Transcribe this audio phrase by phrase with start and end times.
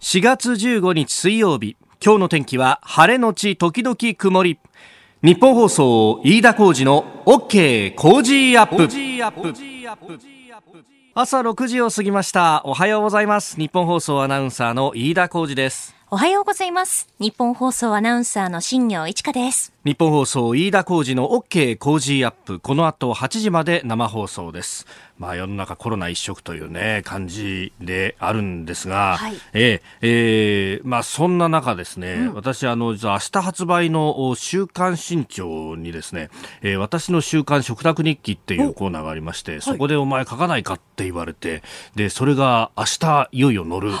[0.00, 1.76] 4月15日水曜日。
[2.02, 4.58] 今日の天気は晴れのち時々曇り。
[5.22, 8.88] 日本放送飯田浩二の OK 工事アップ。
[11.14, 12.62] 朝6時を過ぎました。
[12.64, 13.56] おはようございます。
[13.56, 15.94] 日本放送アナウンサーの飯田浩二です。
[16.12, 17.06] おはようございます。
[17.20, 19.72] 日本放送アナウンサーの新業一華です。
[19.84, 22.58] 日本放送飯田浩二の OK 工事アップ。
[22.58, 24.88] この後8時まで生放送です。
[25.18, 36.28] まあ世の中コロナ一色というね感じであるんですが、はい、えー、えー、まあそんな中ですね、うん、私あの明日発売の週刊新潮にですね、
[36.62, 41.62] えー、私の週刊食卓日記っていうコーナーがありまして、そこでお前書かないかって言われて
[41.94, 43.92] でそれが明日いよいよ乗る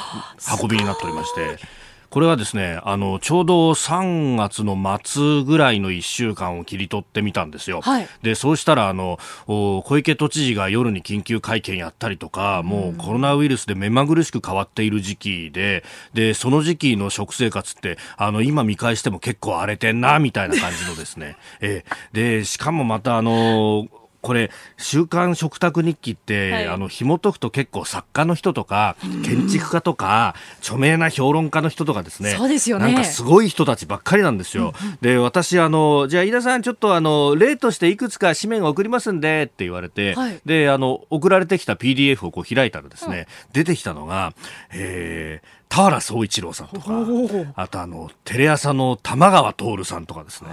[0.60, 1.79] 運びになっておりまして。
[2.10, 7.80] これはですね、あの、ちょうど3月の末ぐらいの1週間を切り取ってみたんですよ。
[7.82, 21.36] はい、で、そうしたら、あの、小池都知事が夜に緊急会見やったりとか、もうコロナウイルスで目まぐるしく変わっている時期で、で、その時期の食生活って、あの、今見返しても結構荒れてんな、みたいな感じのですね。
[21.62, 23.86] えで、しかもまた、あの、
[24.22, 32.30] これ、週刊食卓日記って、はい、あの、紐解くと結構作家の人とか、建築家とか、著名な評論家の人とかですね。
[32.32, 32.92] そうですよね。
[32.92, 34.74] なんかすごい人たちばっかりなんですよ。
[34.80, 44.34] うんうん、で、私、あの、じゃあ、飯田さん、ちょっとあの、例としていくつか紙面を送りますんで、って言われて、はい、で、あの、送られてきた PDF をこう開いたらですね、うん、出てきたのが、
[44.72, 47.06] えー、田原総一郎さんとか、
[47.54, 50.50] あとあの、テレ朝の玉川徹さんとかですね。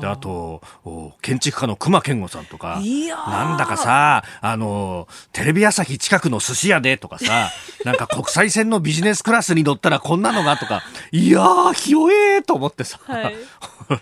[0.00, 0.60] で、あと、
[1.22, 2.80] 建築家の熊健吾さんとか、
[3.28, 7.50] なんだかさ、あの、テレビ朝日近くの寿司屋でとかさ、
[7.86, 13.36] なんか国際線のビジネスクラスに乗ったらこんなのがとか、いやー、ひよえーと思ってさ、はい、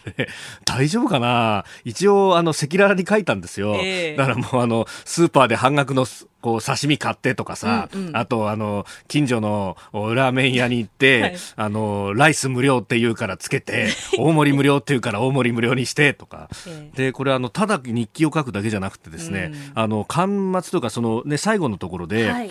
[0.64, 1.66] 大丈夫かな？
[1.84, 3.76] 一応、あの、赤裸々に書いたんですよ。
[3.82, 6.06] えー、だからもうあの、スーパーで半額の
[6.44, 13.88] こう刺身買ってとかさ、うんうん、あとあの近所のラーメン屋に行って、はい、あのライス無料って言うからつけて
[14.20, 16.50] 大盛り無料って言うから大盛り無料にしてとか、
[16.94, 22.50] でこれあのただ日記を書くだけじゃなくてですね、うん、あの巻末とかそのね最後のところで、はい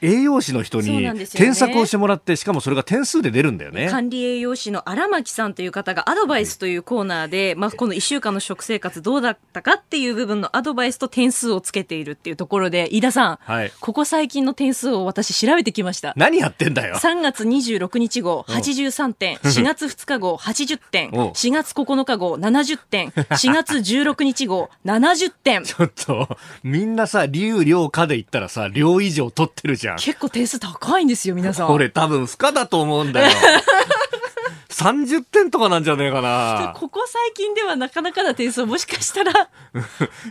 [0.00, 3.88] 栄養士の人に添削をしてもらって、しかもそれが点数で出るんだよね。
[3.88, 16.12] 管理栄養士の荒牧さんという方がアドバイスというコーナーで、まあ、この1週間の食生活どうだったかっていう部分のアドバイスと点数をつけているっていうところで、飯田さん、はい、ここ最近の点数を私調べてきました。
[16.16, 16.96] 何やってんだよ。
[16.96, 25.64] 3月26日号83点、 4月2日号80点、4月9日号70点、4月16日号70点。
[25.68, 29.87] ちょっと、みんなさ、竜、量、かで言ったらさ、量以上取ってるじゃん。
[29.96, 31.70] 結構点数高いんですよ、皆さん。
[31.70, 33.30] 俺多分不可だと思うんだよ。
[34.78, 36.72] 30点とかなんじゃねえかな。
[36.76, 39.50] ここ最近ではなかなかな点数もしかしたら。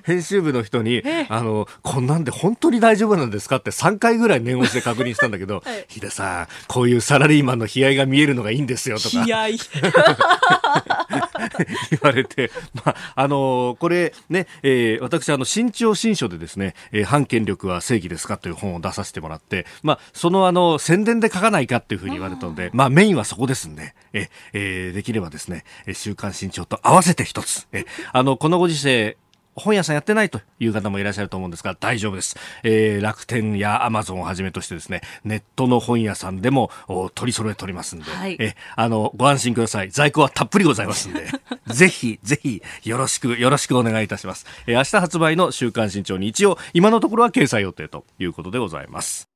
[0.05, 9.25] 編集部の人に、あの、こんなんで本当に大丈夫なんですかって3回ぐらい念押しで確認したんだけど、 はい、さん、こういうサラリーマンの悲哀が見えるのがいいんですよとか。
[9.25, 9.57] 悲哀。
[11.91, 29.17] 言われて、まあ、あのー、これね、えー、私、あの、新潮新書でですね、えー、反権力は正義ですかという本を出させてもらって、まあ、そのあの、宣伝で書かないかっていうふうに言われたので、まあ、メインはそこですんで、ええー、できればですね、週刊新潮と合わせて一つ、えあの、このご時世、
[29.57, 32.37] 本屋さんやってないという方もいらっしゃると思うんですが、大丈夫です。
[32.63, 36.71] えー、楽天やアマゾンをはじめとしてですね、ネットの本屋さんでも
[37.15, 39.89] 取り揃えておりますんで、はい、えあの、ご安心ください。
[39.89, 41.27] 在庫はたっぷりございますんで、
[41.67, 44.45] ぜひ、ぜひ、よろしく、よろしくお願いいたします。
[44.67, 49.27] えー、明日発売の週刊新潮に一応、今のところは掲載予定ということでございます。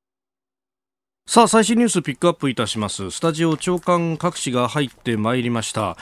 [1.27, 5.95] さあ最新ニュースピックアップいたしますスタジオ長官各紙が入ってまいりました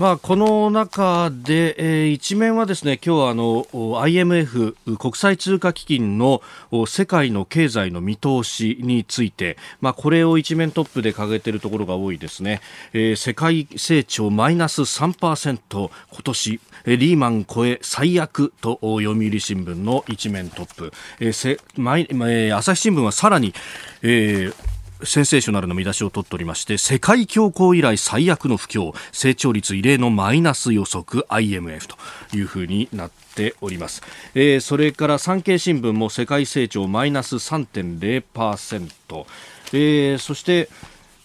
[0.00, 3.66] まあ、この中で、えー、一面はですね今日はあの
[4.00, 6.40] IMF 国際通貨基金の
[6.86, 12.62] 世界の経済の見通しについて、まあ、これを一面トップで掲げているところが多いですね、
[12.94, 15.90] えー、世界成長マイナス3%今
[16.22, 23.52] 年リーマン超え最悪と読売新聞の一面トップ、えーせまいえー、朝日新聞はさらに、
[24.00, 24.69] えー
[25.04, 31.96] センセーショナルの見出しを取っておりまして世界恐慌以来最悪の不況成長率異例のマイナス予測 IMF と
[32.36, 34.02] いうふうになっております、
[34.34, 39.26] えー、それから産経新聞も世界成長マイナス3.0%、
[39.72, 40.68] えー、そして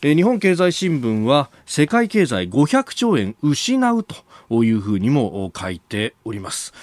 [0.01, 6.74] 日本経済新聞は世界経済500兆円失うというふうにも書いております。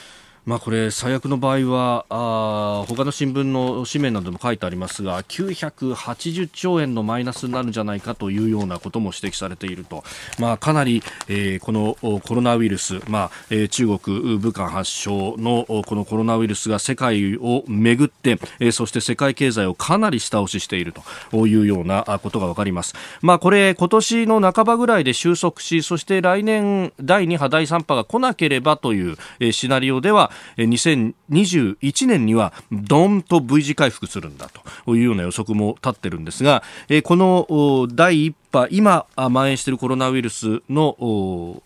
[0.44, 10.02] まあ、これ最悪の場合はあ他の新聞の紙面などでも書いてありますが980兆円のマイナスになるんじゃないかというようなことも指摘されていると、
[10.40, 20.92] まあ、かなり、えー、このコロナウイルス、まあえー、中国武漢発祥のこのコロナウイルスが世界をめぐって、えー、そして世界経済をかなり下押ししている
[21.30, 22.94] というようなことが分かります。
[23.20, 34.50] まあ、これ今年の半ばぐらいで収束しそして来年第2波第3波が来なければという、えー、シナリオでは2021年にはどんと V 字回復するんだ
[34.84, 36.62] というような予測も立ってるんですが、
[37.05, 41.62] この第1波今蔓延しているコロナウイルスの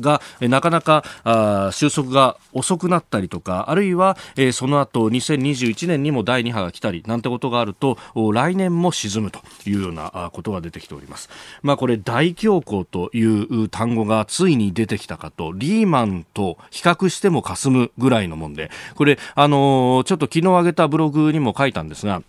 [0.00, 7.98] がなかなか収束が遅くなったりとかあるいは、え、その後2021年にも第2波が来たりなんてことがあると
[8.32, 11.28] 来年も沈むというようなことが出てきております。
[11.62, 22.22] まあこれ大恐慌という単語がついに出てきたかとリーマンと比較しても霞むぐらいのもんでこれあの、ちょっと昨日上げたブログにも書いたんですが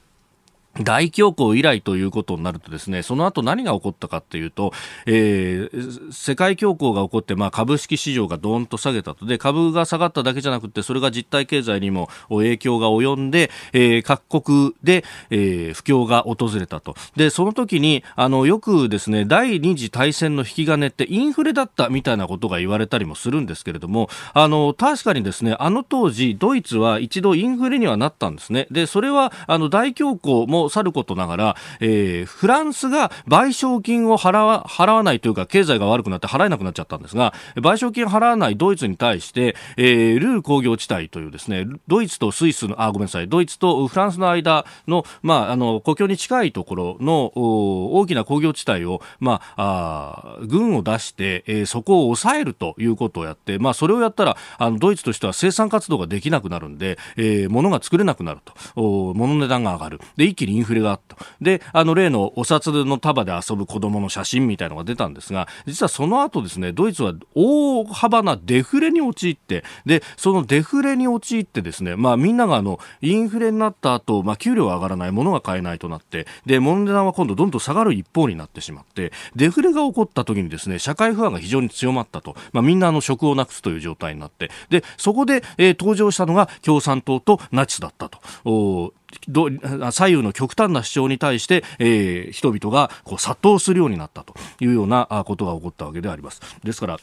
[0.82, 4.74] 大恐慌以来ということになるとですね、その後何が起こったかっていうと、
[5.06, 9.26] えー、世界恐慌が起こって、まあ、株式市場がドーンと下げたと。
[9.26, 16.96] で、株が下がっただけじゃなくて、それが実体経済にも影響が及んで、えー、各国で、えー、不況が訪れたと。
[17.16, 28.68] で、その時に、あの、よくですね、第二次大戦の引き金ってインフレだったみたいなことが言われたりもするんですけれども、あの、確かにですね、あの当時、ドイツは一度インフレにはなったんですね。
[28.72, 60.02] で、それは、あの、大恐慌もさることながら、えー、フランスが賠償金を払わ払わないというか、経済が悪くなって払えなくなっちゃったんですが、賠償金払わないドイツに対して、えー、ルール工業地帯というですね、ドイツとスイスの、あ、ごめんなさい、ドイツとフランスの間の、まあ、あの、国境に近いところの大きな工業地帯を、まあ、あ軍を出して、えー、そこを抑えるということをやって、まあ、それをやったら、あの、ドイツとしては生産活動ができなくなるんで、えー、物が作れなくなると、物の値段が上がる。
[60.16, 61.16] で、一気にインフレがと。
[61.42, 88.94] で、あの例のお札の束で遊ぶ子供の写真みたいのが出たんですが、実はその後ですね、ドイツは大幅なデフレに陥って、で、そのデフレに陥ってですね、まあみんながあの、インフレになった後、まあ給料が上がらない、物が買えないとなって、で、物値段は今度どんどん下がる一方になってしまって、デフレが起こった時にですね、社会不安が非常に強まったと、まあみんなあの職をなくすという状態になって、で、そこで、えー、登場したのが共産党とナチスだったと。
[89.28, 89.50] ど
[89.92, 96.42] 左右の極端な主張に対して、えー、人々がこう殺到するようになったというようなことが起こったわけであります。
[96.64, 96.98] ですから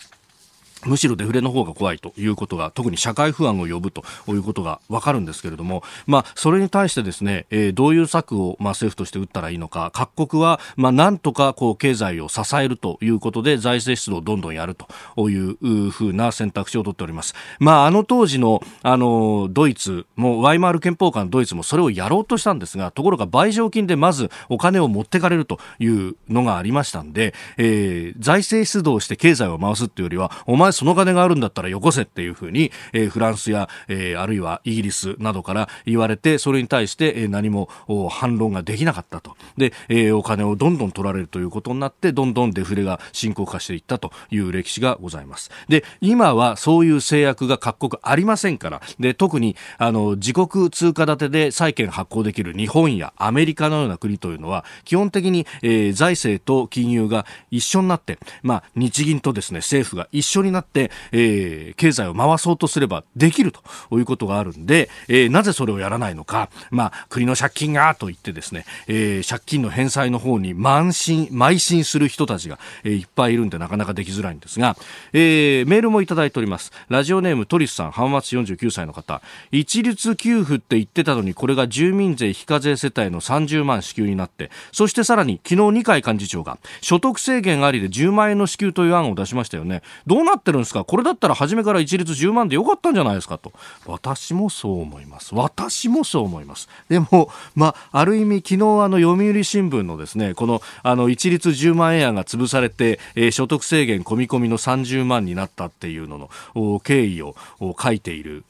[0.87, 17.35] むしろデフレの方が怖いということが特に社会不安を呼ぶということがわかるんですけれども、まあ、それに対してですね、えー、どういう策を、まあ、政府として打ったらいいのか各国は、まあ、なんとかこう経済を支えるということで財政出動をどんどんやるというふうな選択肢を取っております。
[17.59, 37.69] まあ、あの当時のあのドイツもワイマール憲法官ドイツもそれをやろうとしたんですがところが賠償金でまずお金を持ってかれるというのがありましたんで、えー、財政出動して経済を回すっていうよりはお前その金があるんだったらよこせっていうふうに、えー、フランスや、えー、あるいはイギリスなどから言われて、それに対して、えー、何も
[38.11, 39.37] 反論ができなかったと。
[39.57, 45.51] で、えー、お金をどんどん取られるということになって、どんどんデフレが深刻化していったという歴史がございます。
[45.69, 60.64] で、今はそういう制約が各国ありませんから、で、特に、あの、自国通貨建てで債券発行できる日本やアメリカのような国というのは、基本的に、えー、財政と金融が一緒になって、まあ、日銀とですね、政府が一緒になって、
[61.13, 74.77] えー、経済を回そうとすればできるということがあるんで、えー、なぜそれをやらないのか、まあ、国の借金がと言ってですね、えー、借金の返済の方に慢心、邁進する人たちが、えー、いっぱいいるんでなかなかできづらいんですが、
[75.13, 76.73] えー、メールもいただいております。
[76.89, 89.83] ラジオネームトリスさん、浜松49歳の方、一律給付って言ってたのに、これが住民税非課税世帯の30万支給になって、そしてさらに昨日二階幹事長が所得制限ありで10万円の支給という案を出しましたよね。
[90.07, 90.85] どうなってるんですか？
[90.85, 93.37] これだったら初めから一律10万でよかったんじゃないですか？
[93.37, 93.53] と。
[93.87, 95.35] 私もそう思います。
[95.35, 96.69] 私もそう思います。
[96.89, 107.35] でも、まあ、ある意味昨日あの読売新聞のですね、このあの一律10万円案が潰されて、えー、所得制限込み込みの30万になったっていうのの経緯を
[107.79, 108.45] 書いている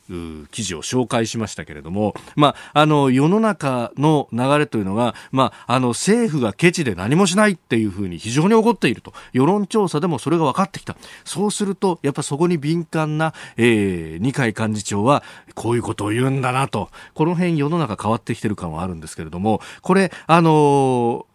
[0.50, 15.22] 記事を紹介しましたけれども、まあ、あの世の中の流れというのが、まあ、あの政府がケチで何もしないっていうふうに非常に怒っていると世論調査でもそれが分かってきたそうするととやっぱそこに敏感な、えー、二階幹事長は
[15.54, 16.88] こういうことを言うんだなと。
[17.12, 20.50] この辺世の中変わってきてる感はあるんですけれどもこれあの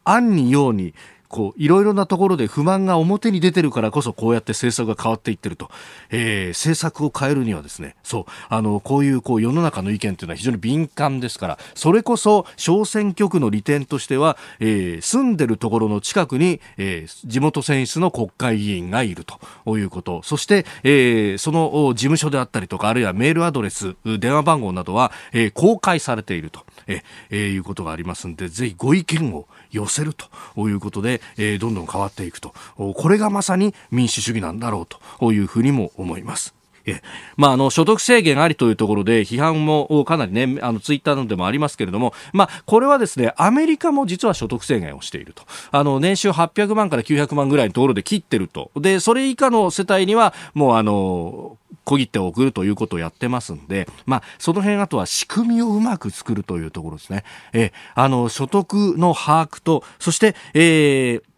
[0.06, 0.96] ー、案にように
[1.30, 5.70] こういろいろなところで不満が表に出てるからこそこうやって政策が変わっていってると、
[6.10, 19.24] えー、政策を変えるにはですねそうあのこういうこう世の中の意見というのは非常に敏感ですからそれこそ小選挙区の利点としては、えー、住んでるところの近くに、えー、地元選出の国会議員がいる
[19.64, 20.22] ということ。
[20.24, 34.88] そして、えー、その事務所であったりとかあるいはメールアドレス電話番号などは、えー、公開されていると、えー、いうことがありますのでぜひご意見を寄せるということで、えー、どんどん変わっていくとこれがまさに民主主義なんだろう
[35.20, 36.59] というふうにも思います。
[36.90, 37.02] え
[37.38, 45.44] まあ、あの所得制限ありというところで批判もかなりねあのツイッターなどでもありますけれども、まあ、これはですねアメリカも実は所得制限をしていると。
[45.72, 48.72] あの年収800万から900万ぐらいのところで切ってると。
[48.76, 57.24] でそれ以下の世帯にはもうあの小切って送るということをやってますんで、まあ、その辺あとは仕組みをうまく作るというところですね。
[57.54, 61.29] えあの所得の把握とそして、えー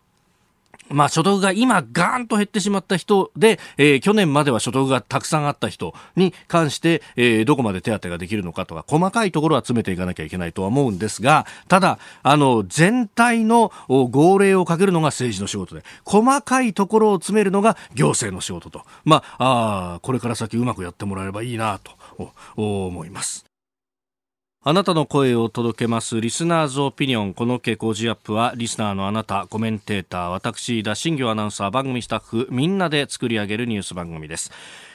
[0.94, 18.84] まあ、所得が今ガーンと減ってしまった人で、えー、去年までは所得がたくさんあった人に関して、えー、どこまで手当ができるのかとか、細かいところは詰めていかなきゃいけないとは思うんですが、ただ、あの、全体の号令をかけるのが政治の仕事で、細かいところを詰めるのが行政の仕事と。
[19.06, 23.51] まあ、あこれから先うまくやってもらえればいいなと思います。
[24.64, 27.34] あなたの声を届けますリスナーズオピニオン。
[27.34, 34.52] この傾向ジアップはリスナーのあなたコメンテーター私田新業アナウンサー番組スタッフみんなで作り上げるニュース番組です。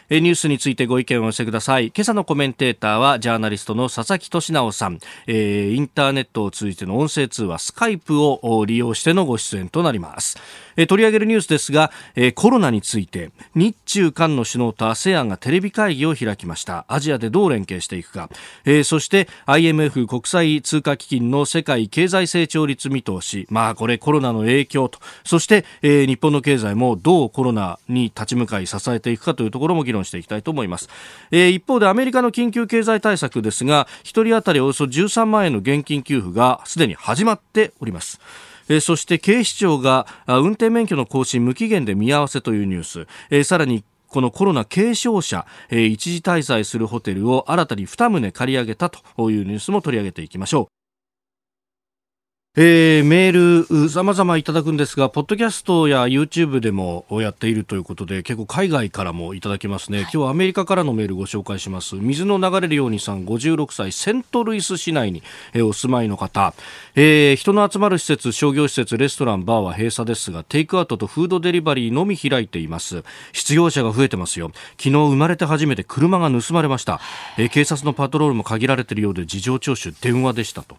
[0.08, 1.86] ニュースについてご意見をお寄せください。
[1.88, 10.38] 今朝のコメンテーターはジャーナリストの佐々木俊直さん、えー、インターネットを通じての音声通話スカイプを利用してのご出演となります。
[10.76, 16.84] え取り上げるニュースですが、えコロナについて日中韓の首脳と ASEAN がテレビ会議を開きました。
[16.88, 18.28] アジアでどう連携していくか、
[18.64, 23.46] えそして IMF 国際通貨基金の世界経済成長率見通し。
[23.50, 24.98] まあこれコロナの影響と。
[25.24, 30.88] そして、え日本の経済もどうコロナに立ち向かい支えていくかというところも議論していきたいと思います、
[31.30, 38.20] え一方でアメリカの緊急経済対策ですが1人当たりおよそ13万円の現金給付がすでに始まっております、
[38.80, 43.06] そして警視庁が運転免許の更新無期限で見合わせというニュー
[43.40, 50.75] ス、さらにこのコロナ軽症者、一時滞在するホテルを新たに2棟借り上げたというニュースも取り上げていきましょう。
[52.58, 60.00] えー、メール、ざまざまいただくんですが、ポッドキャストや YouTube でもやっているということで、結構海外からもいただきますね。
[60.00, 61.96] 今日はアメリカからのメールご紹介します。
[61.96, 65.22] 水の流れるようにさん、56歳、セントルイス市内に、
[65.52, 66.54] えー、お住まいの方、
[66.94, 73.04] えー、人の集まる施設、商業施設、レストラン、バーは閉鎖ですが、テイクアウトとフードデリバリーのみ開いています。
[73.34, 74.50] 失業者が増えてますよ。
[74.78, 77.02] 昨日生まれて初めて車が盗まれました。
[77.36, 80.78] えー、警察のパトロールも限られているようで事情聴取、電話でしたと。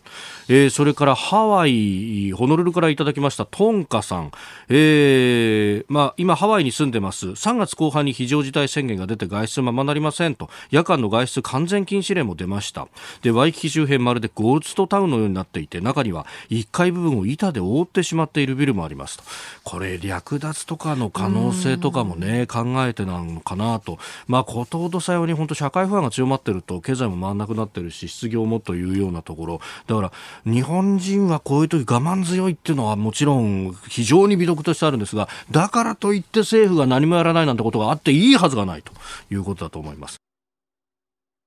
[0.50, 4.32] えー、それからハワイイ、ホノルルからいただきましたトンカさん、
[4.70, 7.28] えーまあ、今ハワイに住んでます。
[7.28, 10.50] 3月後半に非常事態宣言が出て外出ままなりませんと。
[10.72, 12.88] 夜間の外出完全禁止令も出ました。
[13.22, 19.24] でワイキキ周辺まるでゴーストタウンのようになっていて中には1階部分を板で覆ってしまっているビルもありますと。
[19.64, 24.00] これ略奪とかの可能性とかもね考えてなのかなと。
[24.28, 29.62] まあことほどさように本当社会不安が強まってると経済も回らなくなってるし失業もというようなところ。
[29.88, 30.12] だから
[30.46, 38.92] 日本人はこういう時我慢強いっていうのはもちろん非常に美徳としてあるんですがだからといって政府が何もやらないなんてことがあっていいはずがないと
[39.32, 40.18] いうことだと思います。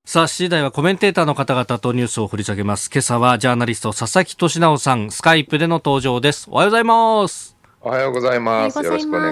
[0.03, 2.89] さあ、7時台はコメンテーターの方々とニュースを掘り下げます。
[2.91, 6.47] 今朝はジャーナリスト佐々木俊直さん、スカイプでの登場です。
[6.49, 7.55] おはようございます。
[7.83, 8.83] おはようございます。
[8.83, 9.29] よろしくお願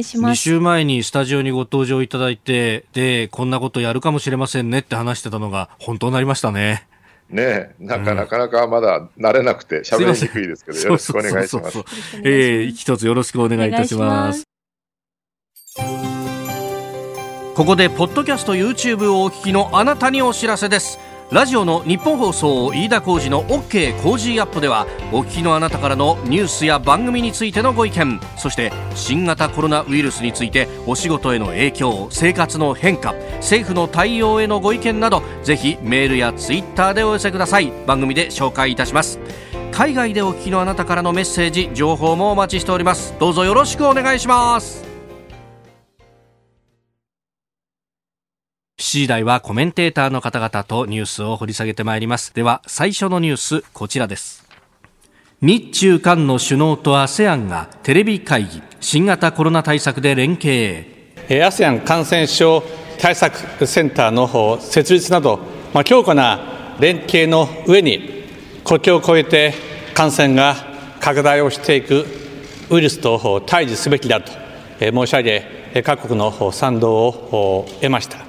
[0.00, 0.32] いします。
[0.32, 6.86] 2週前にスタジオにご登場いただいて、で、こんなことやるかもしれませんねって話してたのが本当になりましたね。
[7.30, 11.78] ねなんかなかなかまだ慣れなくて喋りにくいですけど、よろしくお願いします。
[12.24, 14.44] えー、一つよろしくお願いいたします。
[17.54, 20.98] ここでポッドキャスト YouTube をお聞きのあなたにお知らせです。
[21.30, 37.72] ラジオの日本放送飯田浩司の OK コージーアップではお聞きのあなたからのニュースや番組についてのご意見そして新型コロナウイルスについてお仕事への影響生活の変化政府の対応へのご意見などぜひメールやツイッターでお寄せください。
[37.86, 39.20] 番組で紹介いたします。
[39.70, 43.14] 海外でお聞きのあなたからのメッセージ情報もお待ちしております。
[43.20, 44.87] どうぞよろしくお願いします。
[48.88, 52.34] 7時台はコメンテーターの方々とニュースを掘り下げてまいります。
[52.34, 54.48] では最初のニュースこちらです。
[55.42, 60.86] 日中韓の首脳と ASEAN がテレビ会議新型コロナ対策で連携。
[61.28, 62.62] ASEAN 感染症
[62.98, 65.38] 対策センターの設立など、
[65.74, 68.24] まあ、強固な連携の上に
[68.64, 69.52] 国境を越えて
[69.92, 70.56] 感染が
[70.98, 72.06] 拡大をしていく
[72.70, 74.32] ウイルスと対峙すべきだと
[74.80, 78.27] 申し上げ、各国の賛同を得ました。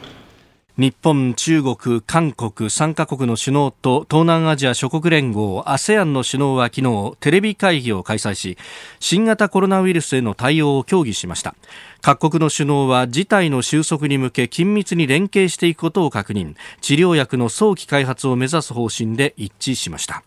[0.79, 8.57] 日本、中国、韓国3カ国の首脳と東南アジア諸国連合 ASEAN の首脳は昨日テレビ会議を開催し
[9.01, 11.53] 新型コロナウイルスへの対応を協議しました。
[11.99, 16.55] 各国の首脳は事態の収束に向け緊密に連携していくことを確認。
[16.79, 20.23] 治療薬の早期開発を目指す方針で一致しました。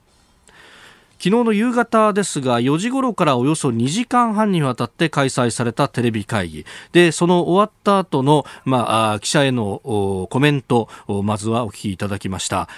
[1.22, 6.66] 昨日の夕方ですが4時頃からおよそ2時間半にわたって開催されたテレビ会議。
[6.90, 12.68] でその終わった後のまあ記者へのコメントをまずはお聞きいただきました。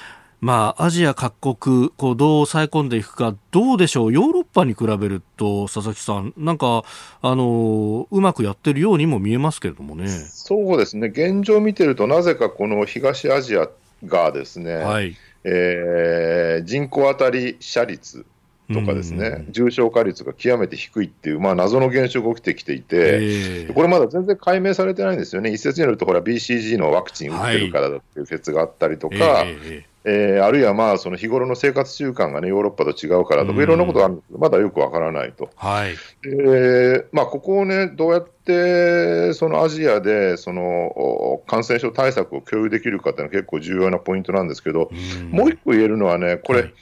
[0.42, 6.84] まあ、アジア各国、こう、どう抑え込んでいくか、どうでしょう、ヨーロッパに比べると、佐々木さん、なんか、
[7.22, 10.06] あの、うまくやってるようにも見えますけれどもね。
[10.06, 13.70] そうですね、現状見てると、なぜかこの東アジア
[14.04, 18.26] がですね、はい、えー、人口当たり死者率
[18.72, 35.50] とかですね、重症化率が極めて低いっていう、まあ、謎の現象が起きてきていて、これまだ全然解明されてないんですよね、一説によると、ほら、BCG のワクチン打ってるからだっていう説があったりとか、ええー、あるいはまあその日頃の生活習慣が、ね、ヨーロッパと違うからとか、いろんなことがあるんですけど、まだよくわからないと。
[35.56, 35.96] はい。
[36.22, 44.90] でまあ、ここをね、どうやってそのアジアでその感染症対策を共有できるかっていうのは結構重要なポイントなんですけど、
[45.30, 46.74] もう一個言えるのはね、これ、はい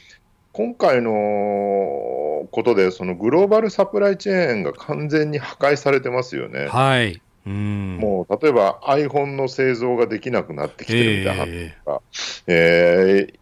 [0.53, 1.11] 今回の
[2.51, 6.67] ことで、そのグローバルサプライチェーンが完全に破壊されてますよね。
[6.69, 7.23] はい。
[7.47, 7.97] うん。
[7.99, 12.03] もう例えば iPhone の製造ができなくなってきてるみたいな話とか、
[12.47, 13.35] えー、え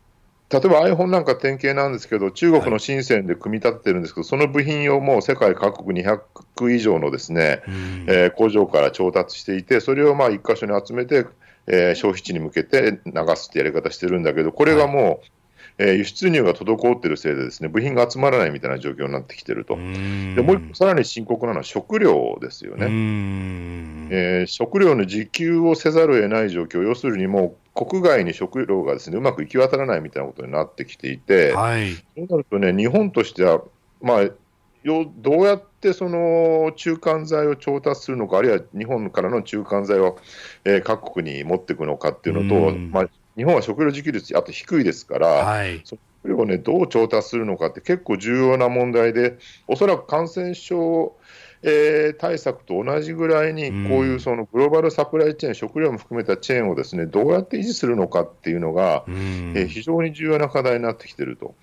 [0.50, 7.62] ー、例えば iPhone なんか典型なんですけど、中国の深センで組み立ててるんですけど、はい、その部品をもう世界各国200以上のですね、
[8.06, 11.26] えー、工場から調達していて、それをまあ1箇所に集めて、
[11.66, 15.20] えー、消費地に向けて流すってやり方してるんだけど、これがもう、はい
[15.82, 22.86] えー、輸出入が滞っているせいでですね部品が集まらないみたいな状況になってきていると、でもう一個、さらに深刻なのは食料ですよね、
[24.10, 33.62] えー、食料の自給をせざるを得ない状況、要するにもう国外に食料がですねうまく行き渡らないみたいなことになってきていて、はい、そうなるとね、日本としては、
[34.02, 34.22] まあ、
[34.82, 40.18] よどうやってその中間剤を調達するのか、あるいは日本からの中間剤を、
[40.64, 43.08] えー、各国に持っていくのかっていうのと、まあ、
[43.40, 51.16] 日本は食料自給率、あと低いですから、はい、食料を、ね、どう調達するのかって結構重要な問題で、おそらく感染症、
[51.62, 61.54] えー、対策と同じぐらいに、こういうそのグローバルサプライチェーン、食料も含めたチェーンをですねどうやって維持するのかっていうのが、えー、非常に重要な課題になってきていると。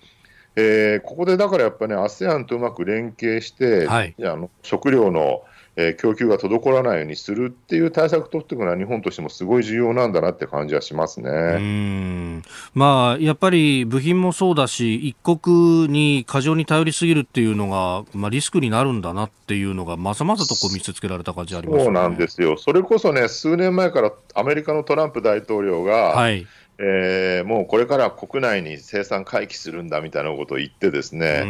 [0.56, 5.44] えー、ここでだからやっぱりね、ASEAN とうまく連携して、はい、あの食料の
[5.80, 11.30] えー、供給が滞らないようにするっていう対策を取っていくのは、日本としてもすごい重要なんだなって感じはしますね。
[11.30, 12.42] うん。
[12.74, 26.44] まあ、やっぱり部品もそうだし、一国に過剰に頼りすぎるっていうのが、まあ、リスクになるんだなっていうのが、まざまざとこう見せつけられた感じあります、ね、そうなんですよ、それこそね、数年前からアメリカのトランプ大統領が、はい
[26.80, 31.44] えー、もうこれから国内に生産回帰するんだみたいなことを言ってですね、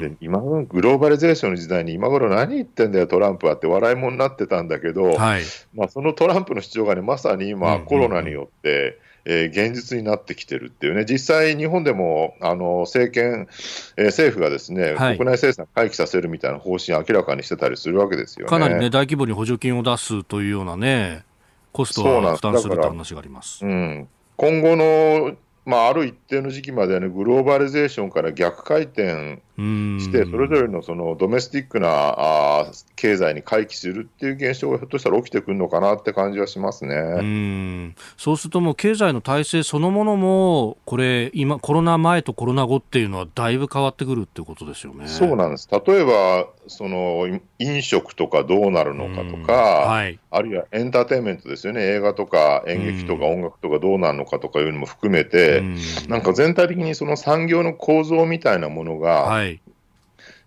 [0.00, 5.42] で今のグローバリゼーションの時代に今頃何言ってんだよ、トランプはって笑いもになってたんだけど、はい、
[5.74, 13.48] まあ、そのトランプの主張がね、まさに今、コロナによって、えー、現実になってきてるっていうね、実際、日本でもあの政権、
[13.96, 18.50] えー、政府がですね、はい、国内生産回帰させるみたいな方針明らかにしてたりするわけですよね。
[18.50, 21.24] かなりね、大規模に補助金を出すというようなね、
[21.72, 23.66] コストを負担するって話があります。
[23.66, 36.94] うん今後の、まあ、ある一定の時期まで、ね、グローバリゼーションから逆回転して、それぞれのそのドメスティックなあ経済に回帰するっていう現象がひょっとしたら起きてくるのかなって感じはしますね。
[36.94, 37.94] うん。
[38.16, 45.08] そうすると、もう経済の体制そのものも、これ今、コロナ前とコロナ後っていうのは、だいぶ変わってくるってことですよね。
[45.08, 47.26] そうなんです、例えばその
[47.58, 55.62] 飲食とかどうなるのかとか、はい、あるいはエンターテインメントですよね、映画とか演劇とか音楽とかどうなるのかとかいうのも含めて、
[56.08, 59.47] なんか全体的にその産業の構造みたいなものが、はい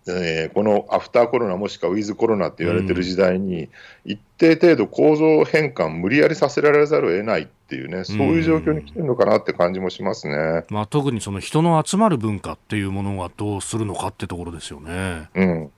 [0.06, 3.68] えー、このアフターコロナもしくはウィズコロナって言われてる時代に、
[4.04, 10.64] 一定程度構造変換無理やりさせられざるを得ないっていうね、そういう状況に来てるのかなって感じもしますね。
[10.68, 15.28] まあ、特にその人の集まる文化っていうものがどうするのかってところですよね。
[15.34, 15.48] うん。
[15.48, 15.70] うん、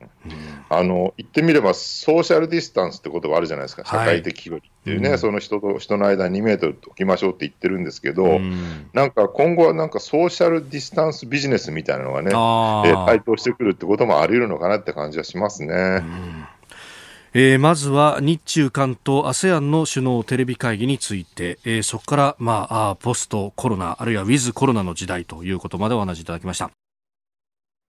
[0.70, 15.74] あの、言ってみれば、ソーシャルディスタンスって言葉あるじゃないですか、社会的距離っていうね、はい、その人と人の間に2メートル置きましょうって言ってるんですけど、うん、なんか今後はなんかソーシャルディスタンスビジネスみたいなのがね、えー、台頭してくるってこともあり得るのかなって感じはしますね。
[15.74, 16.44] うん
[17.36, 26.70] えー、まずは日中韓と ASEAN の首脳テレビ会議について、えー、そこから、まあ、ポストコロナあるいはウィズコロナの時代ということまでお話しいただきました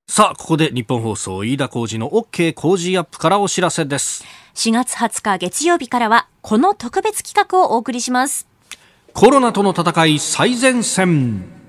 [0.08, 4.24] さあ、ここで日本放送飯田浩二の OK 工事アップからお知らせです。
[4.54, 8.48] 4月20日月曜日からは、この特別企画をお送りします。
[9.14, 11.65] コロナとの戦い最前線。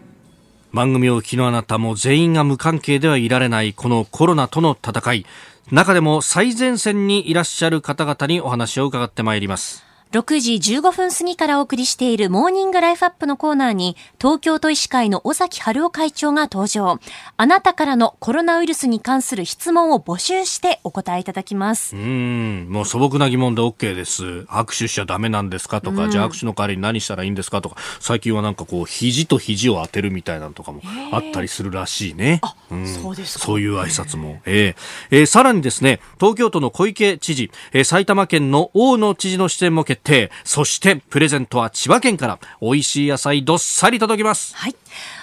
[0.77, 5.27] 番組を聞きのあなたも全員が無関係ではいられないこのコロナとの戦い。
[5.73, 9.86] 中でも最前線にいらっしゃる方々にお話を伺ってまいります。
[10.12, 17.01] 6時15分過ぎからお送りしているモーニングライフアップのコーナーに東京都医師会の尾崎春夫会長が登場。
[17.37, 21.97] あなたからのコロナウイルスに関する質問を募集してお答えいただきます。
[21.97, 24.25] うん、もう素朴な疑問で OK です。
[24.25, 30.81] 握手しちゃダメなんですかとか、じゃあ握手の代わりに何したらいいんですかとか、最近はなんかこう肘と肘を当てるみたいなのとかも
[31.12, 32.40] あったりするらしいね。
[32.42, 34.40] あ、うん、そうですそういう挨拶も。
[34.47, 34.75] えー、
[35.11, 40.31] えー、さらにですね、東京都の小池知事、えー、埼玉県の大野知事の出演も決定。
[40.45, 44.55] そしてプレゼントは千葉県から美味しい野菜どっさり届きます。
[44.57, 44.77] はい。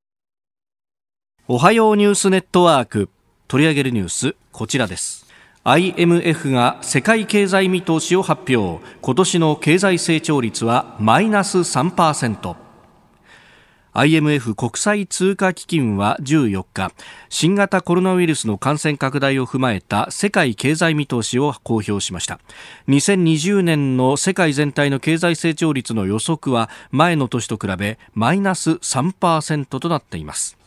[1.47, 3.09] おはようニュースネットワーク。
[3.47, 5.25] 取り上げるニュースこちらです。
[5.63, 8.83] IMF が世界経済見通しを発表。
[9.01, 12.57] 今年の経済成長率はマイナス3%
[13.93, 16.91] IMF 国際通貨基金は14日
[17.29, 22.39] 新型コロナウイルスの感染拡大を踏まえた世界経済見通しを公表しました。
[22.87, 30.58] 2020年の世界全体の経済成長率の予測は前の年と比べマイナス3%となっています。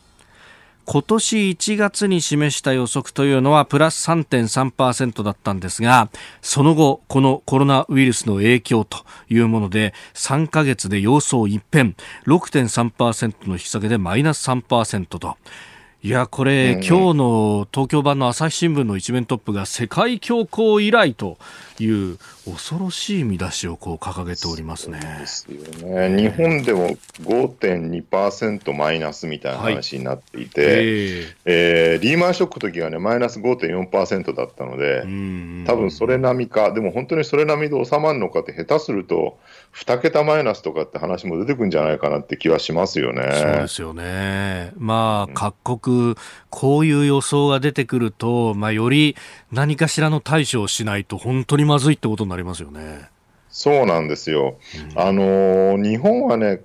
[0.85, 11.95] 今年1月に示した予測というのはプラス3.3%だったんですがその後このコロナウイルスの影響というもので3ヶ月で様相一変。
[12.27, 15.37] 6.3%の引き下げでマイナス3%と。
[16.05, 21.38] いや、これ、今日の東京版の朝日新聞の一面トップが世界恐慌以来と
[21.79, 24.99] いう恐ろしい見出しをこう掲げておりますね。
[25.21, 26.21] ですよね。
[26.21, 26.88] 日本でも
[27.23, 35.03] 5.2%マイナスみたいな話になっていて、はい、えー、えー、リーマンショックの時はね、マイナス5.4%だったので、
[35.69, 39.38] 多分それ並みか、でも本当にそれ並みで収まるのかって、下手すると、
[39.75, 43.23] 2桁マイナスとかって話も出てくるんじゃないかなって気はしますよね。
[43.33, 44.73] そうですよね。
[44.77, 46.15] まあ、各国、
[46.51, 49.17] こういう予想が出てくると、まあ、より
[49.51, 53.09] 何かしらの対処をしないと、本当にまずいってことになりますよね。
[53.49, 54.59] そうなんですよ。
[54.93, 56.61] うん、あの日本はね、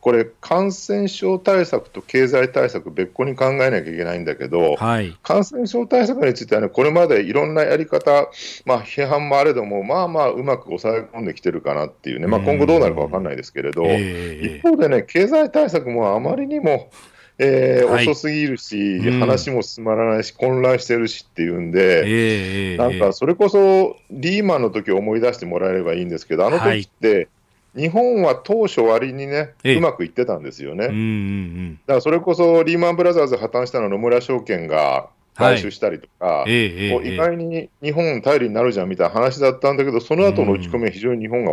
[0.00, 8.30] これ、感染症対策と経済対策、別個に考えなきゃいけないんだけど、はい、感染症対策についてはね、これまでいろんなやり方、
[8.64, 16.90] まあ、批判もあれども、まあまあ、うまく抑え込んできてるかなっていうね、まあ、今後どうなるか分かんないですけれど、えー、一方でね、経済対策もあまりにも、
[17.36, 22.04] えー、はい、遅すぎるし、うん、話も進まらないし、混乱してるしっていうんで、
[22.72, 27.28] えー、なんかそれこそリーマンの時を思い出してもらえればいいんですけど、あの時って、はい
[27.74, 30.86] 日本は当初割にね、うまくいってたんですよね。
[30.86, 41.52] うんうんうん、だからそれこそリーマンブラザーズ破綻したのは野村証券が買収したりとか、はい、意外に日本頼りになるじゃんみたいな話だったんだけど、その後の打ち込みは非常に日本が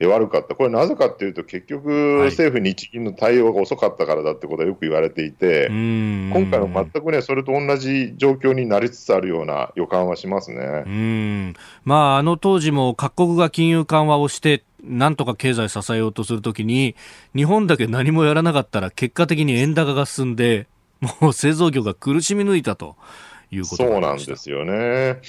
[0.00, 10.84] 悪かった、これなぜかっていうと、結局、政府、日銀の対応が遅かったからだってことはよく言われていて、今回は全くね、それと同じ状況になりつつあるような予感はしますね。
[10.86, 11.54] うん。
[11.84, 16.96] まあ、あの当時も各国が金融緩和をして、なんとか経済支えようとするときに、
[17.34, 20.66] 日本だけ何もやらなかったら、結果的に円高が進んで、
[21.20, 22.96] もう製造業が苦しみ抜いたと。
[23.54, 25.20] いうことそうなんですよね。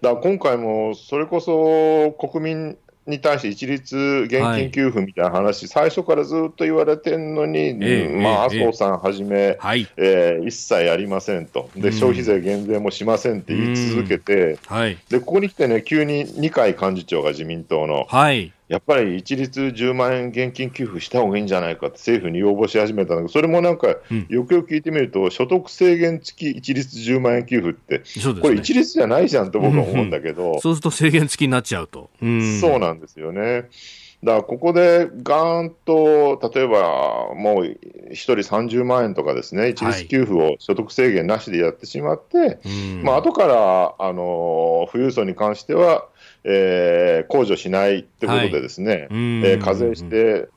[0.00, 11.68] だから今回もそれこそ国民に対して一律現金給付みたいな話、はい、最初からずっと言われてるのに、えー、まあ、麻生さんはじめ、はい、えー、一切やりませんと。
[11.74, 23.88] で、消費税減税もしませんって言い続けて、はい、でここに来てね、急に二階幹事長が自民党の、はい、やっぱり一律10万円現金給付した方がいいんじゃないかって政府に要望し始めたんだけど、それもなんか、
[24.30, 32.08] よくよく聞いてみると、所得制限付き一律10万円給付って、ね、これ、一律じゃないじゃんと僕は思うんだけど、そうすると制限付きになっちゃうと。
[32.22, 33.68] うん、そうなんですよね。
[34.24, 42.58] だからここでガーンと、例えばもう1人30万円とかですね、一律給付を所得制限なしでやってしまって、はい、
[43.02, 46.06] まあ後からあの富裕層に関しては、
[46.44, 50.48] えー、控除しないってことでですね、はい、えー、課税して、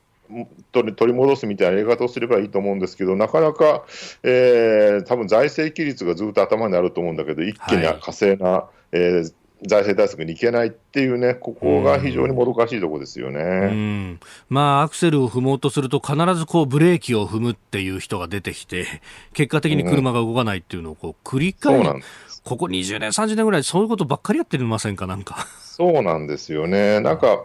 [0.72, 3.84] 取り戻すみたいなやり方をすればいいと思うんですけど、なかなか、
[4.22, 14.20] えー、多分財政規律がずっと頭にあると思うんだけど、一気に火星な、はい、えー財政対策にいけないっていうね、ここが非常にもどかしいところですよね、うん、
[14.50, 18.86] まあ、アクセルを踏もうとすると、必ずこうブレーキを踏むっていう人が出てきて、
[19.32, 21.86] 結果的に車が動かないっていうのをこう繰り返し、
[22.46, 25.48] ここ20年、30年ぐらい、そういうことばっかりやってませんか、なんか。
[25.64, 27.00] そうなんですよね。
[27.00, 27.44] なんか、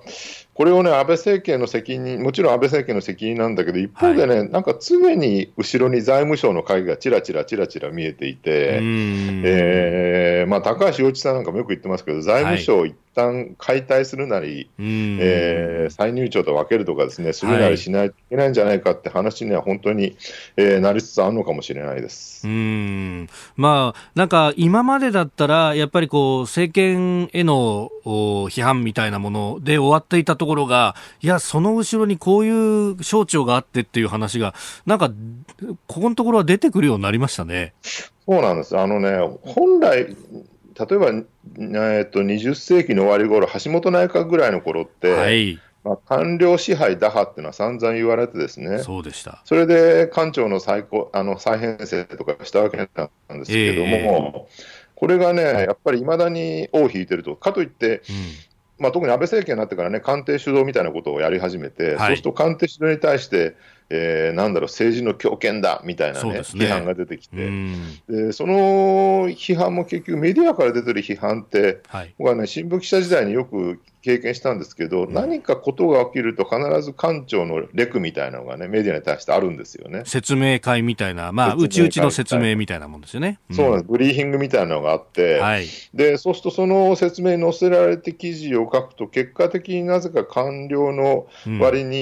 [0.54, 20.18] これをね、安倍政権の責任、もちろん安倍政権の責任なんだけど、一方でね、はい、なんか常に後ろに財務省の会議がちらちらちらちら見えていて、えー、まあ、高橋洋一さんなんかもよく言ってますけど、財務省一旦解体するなり、えー、再入庁と分けるとかですね、するなりしないといけないんじゃないかって話には本当に、
[20.58, 22.48] えー、なりつつあるのかもしれないです。
[22.48, 23.30] うん。
[23.56, 32.50] まあ、なんか今までだったら、やっぱりこう、政権への批判みたいなもので終わっていたところが、いや、その後ろにこうい
[32.94, 34.56] う省庁があってっていう話が、
[34.88, 35.12] なんか、
[35.86, 37.76] ここのところは出てくるようになりましたね。
[37.84, 38.76] そうなんです。
[38.76, 40.16] あのね、本来、例
[40.90, 41.10] えば、
[41.90, 49.44] えっと、20世紀の終わり頃橋本内閣ぐらいの頃って、はい、まあ、官僚支配打破っていうのは散々言われてですね、そうでした。
[49.46, 58.51] それで官庁の再あの再編成とかしたわけなんですけども、えー、これがね、やっぱりいまだに尾を引いてると、かといって、うん
[58.82, 63.56] まあ、特に安倍政権になってからね、官邸主導みたいなことをやり始めて、はい、そうすると官邸主導に対して、
[63.92, 66.40] えー、なんだろう、政治の強権だみたいなね、ね。
[66.40, 67.36] 批判が出てきて、
[68.10, 80.04] で、その批判も結局、メディアから出てる批判って、はい、僕はね、新聞記者時代によく経験したんですけど、うん、何かことが起きると、必ず官庁のレクみたいなのがね、メディアに対してあるんですよね。
[80.06, 83.40] 説明会みたいな、まあ、うちうちの説明みたいなもんですよね。
[83.50, 91.28] うん、そうなんです、ブリーフィングみたいなのがあって、はい、でそうすると、その説明に載せられて記事を書くと、結果的になぜか官僚の
[91.60, 92.00] 割に、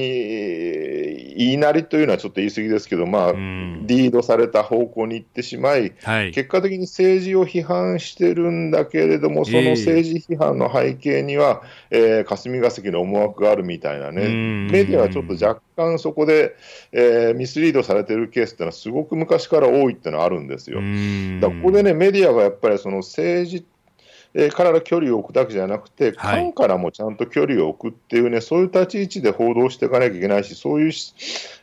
[1.35, 14.27] 言いなりというのはちょっと言い過ぎですけど、まあ、うん、リードされた方向に行ってしまい、はい、結果的に政治を批判してるんだけれども、その政治批判の背景には、えー、霞が関の思惑があるみたいなね、
[14.71, 16.55] メディアはちょっと若干そこで、
[16.91, 20.79] えー、ミスリードされてるケースっていうのは、すごく昔から多いっていうのはあるんですよ。
[21.41, 23.65] だここでね、メディアがやっぱりその政治
[24.33, 30.91] えから距離を置くだけじゃなくて、官からもちゃんと距離を置くっていうね、そういう立ち位置で報道していかなきゃいけないし、そういう、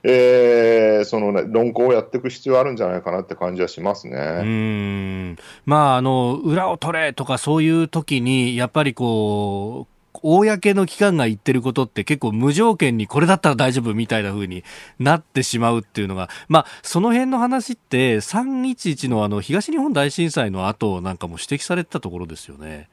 [0.02, 4.16] えー、そのね、論考をやっていく必要あるんじゃないかなって感じはしますね。
[4.16, 5.36] うん。
[5.64, 14.64] まあ、あの、裏を取れとかそういう時に、やっぱりこう、公の機関が言ってることって結構無条件にこれだったら大丈夫みたいな風に
[14.98, 22.88] なってしまうっていうのが、まあ、その辺の話って311のあの東日本大震災の後なんかも指摘されてたところですよね。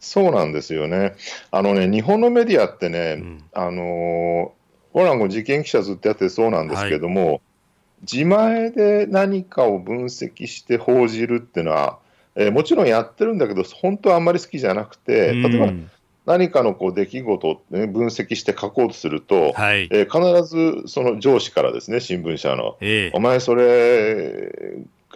[0.00, 1.14] そうなんですよね。
[1.50, 4.52] あのね、日本のメディアってね、うん、あの、
[4.92, 7.40] オランゴ事件記者ずっとやってそうなんですけども、はい、
[8.02, 11.98] 自前で何かを分析して報じるっていうのは、
[12.36, 15.72] えー、もちろんやってるんだけど、本当はあんまり好きじゃなくて、例えば、
[16.28, 24.52] 何かのこう出来事を、ね、分析して書こうとすると、はい、えー、必ずその上司からですね、新聞社の、えー、お前それ、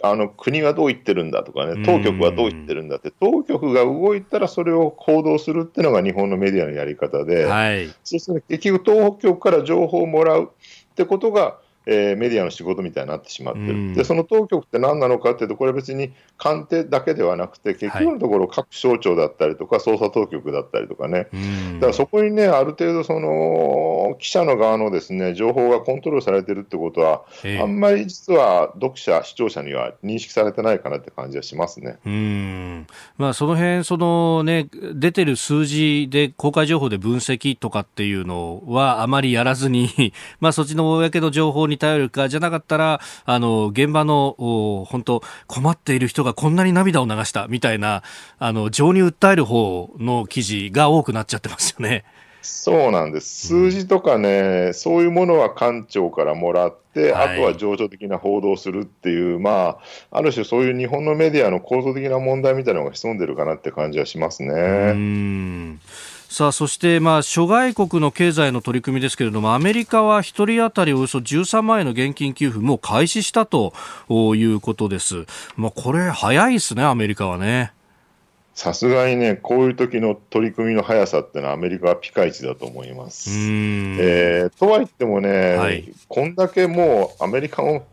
[0.01, 27.23] あの国はどう言ってるんだとかね、当局はどう言ってるんだって、当局が動いたらそれを行動するっていうのが日本のメディアのやり方で、はい、そうすると結局、当局から情報をもらうってことが、えー、メディアの仕事みたいになってしまってる、うん、でその当局って何なのかっていうと、これ別に官邸だけではなくて、結局のところ、各省庁だったりとか、捜査当局だったりとかね、うん、だからそこにね、ある程度、その記者の側のですね情報がコントロールされてるってことは、
[27.61, 31.97] あんまり実は読者、視聴者には認識されてないかなって感じはしますね。
[32.05, 32.87] うん。
[33.17, 44.35] まあ、その辺そのね、出てる数字で公開情報で分析とかっていうのはあまりやらずに、 まあ、そっちの公の情報にに頼るか、じゃなかったら、あの、現場の、
[44.89, 48.03] 本当困っている人がこんなに涙を流したみたいな、
[48.39, 52.05] あの、情に訴える方の記事が多くなっちゃってますよね。
[52.43, 53.47] そうなんです。
[53.47, 59.79] 数字とかね、うん、そういうものは官庁からもらって、はい、あとは情緒的な報道するっていう、ま
[60.11, 64.93] あ、ある種そういう日本のメディアの構造的な問題みたいなのが潜んでるかなって感じはしますね。
[66.37, 73.71] うんさあそして、まあ、諸外国の経済の取り組みですけれどもアメリカは1人当たりおよそ13万円の現金給付もう開始したと
[74.09, 77.71] いうことです、まあ、これ早いですねアメリカはね。
[78.55, 83.31] さすがにね、こういう時の取り組みの速さってのは、アメリカはピカイチだと思います。
[83.31, 87.87] えー、とは言ってもね、はい、こんだけもうアメリカも、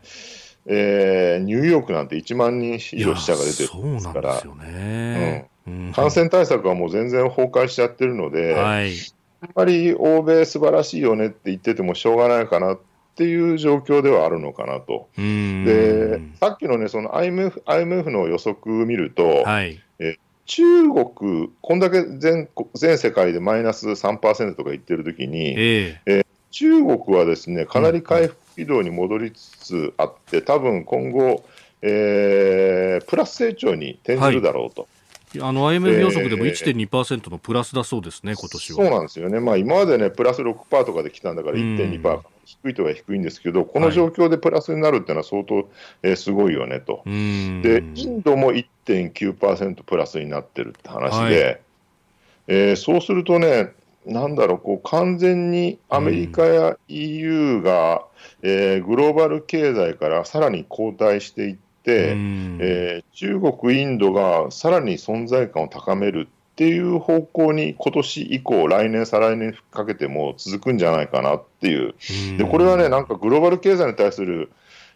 [0.67, 5.49] えー、ニューヨークなんて1万人以上死者が出てるんですから、ね。
[5.60, 5.60] うん、
[5.93, 8.93] 感染対策はもう全然崩壊しちゃってるので、はい。
[9.55, 12.79] まり欧米素晴らしいよねって言っててもしょうがないかなっ
[13.15, 15.09] ていう状況ではあるのかなと。
[15.17, 31.43] で、さっきのね、その IMF, IMF の予測見ると、はい、え中国、こんだけ全全世界でマイナス3%とか言ってるときに、えー、えー、中国はですね、かなり回復軌道に戻りつつあって、多分今後、
[31.81, 34.81] えー、プラス成長に転じるだろうと。
[34.83, 35.00] はい
[35.39, 38.75] あの IMF 予測でも1.2%のプラスだそうですね、えー、今年は。
[38.77, 45.69] そうなんですよね、まあ、今までね、プラス6%とかで来たんだから1.2%、低いとは低いんですけど、この状況でプラスになるっていうのは相当、
[46.03, 47.01] えー、すごいよねと。
[47.05, 51.61] で、インドも1.9%プラスになってるって話で、はい、
[52.47, 53.71] えー、そうするとね、
[54.05, 58.03] なんだろう、こう完全にアメリカや EU が、
[58.41, 71.95] えー、グローバル経済からさらに後退していって、えー、中国、インドがさらに存在感を高めるっていう方向に今年以降、来年、再来年かけても続くんじゃないかなっていう、
[72.37, 74.51] でこれはね、なんかグローバル経済に対する、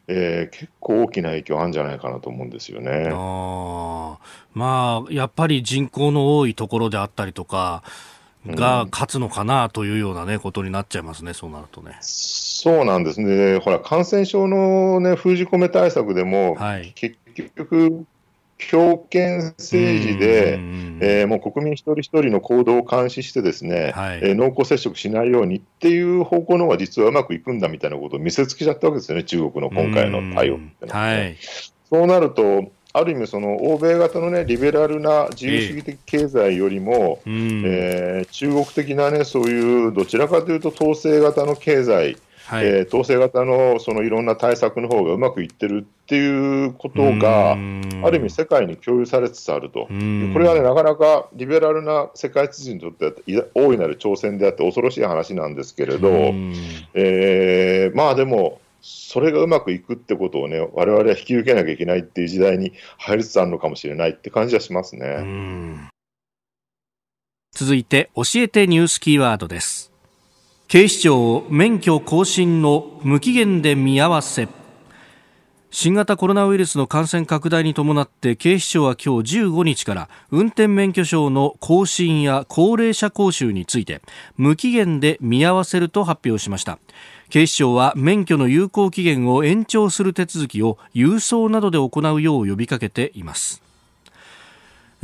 [0.08, 3.10] えー、結構大きな影響あるんじゃないかなと思うんですよね。
[3.12, 4.18] あ
[4.54, 7.84] まあ、やっぱり人口の多いところであったりとか、
[8.48, 11.98] が勝つのかなというような、ね、ことになっちゃいますね、そうなるとね。
[12.02, 17.18] そうなんですね、ほら、感染症の、ね、封じ込め対策でも、はい、結
[17.56, 18.06] 局、
[18.58, 20.54] 強権政治で、
[21.02, 31.38] えー、もう国民一人一人の行動を監視してですね、はい、えー、濃厚接触しないようにっていう方向の方が実はうまくいくんだみたいなことを見せつけちゃったわけですよね、中国の今回の対応ってね、はい、
[31.90, 56.08] そうなると、ある意味、その欧米型の、ね、リベラルな自由主義的経済よりも、えー、えー、中国的な、ね、そういうどちらかというと統制型の経済はい、えー、統制型のそのいろんな対策の方がうまくいってるっていうことが、ある意味、世界に共有されつつあると、これはね、なかなかリベラルな世界秩序にとっては大いなる挑戦であって、恐ろしい話なんですけれど、
[56.94, 65.90] えー、まあでも、それがうまくいくってことをね、われわれは引き受けなきゃいけないっていう時代に入りつつあるのかもしれないって感じはしますね。
[67.52, 69.92] 続いて、教えてニュースキーワードです。
[70.68, 74.48] 警視庁免許更新の無期限で見合わせ
[75.70, 84.02] 新型コロナウイルスの感染拡大に伴って警視庁は今日15日から運転免許証の更新や高齢者講習について
[84.38, 86.80] 無期限で見合わせると発表しました
[87.36, 93.65] 警視庁は免許の有効期限を延長する手続きを郵送などで行うよう呼びかけています。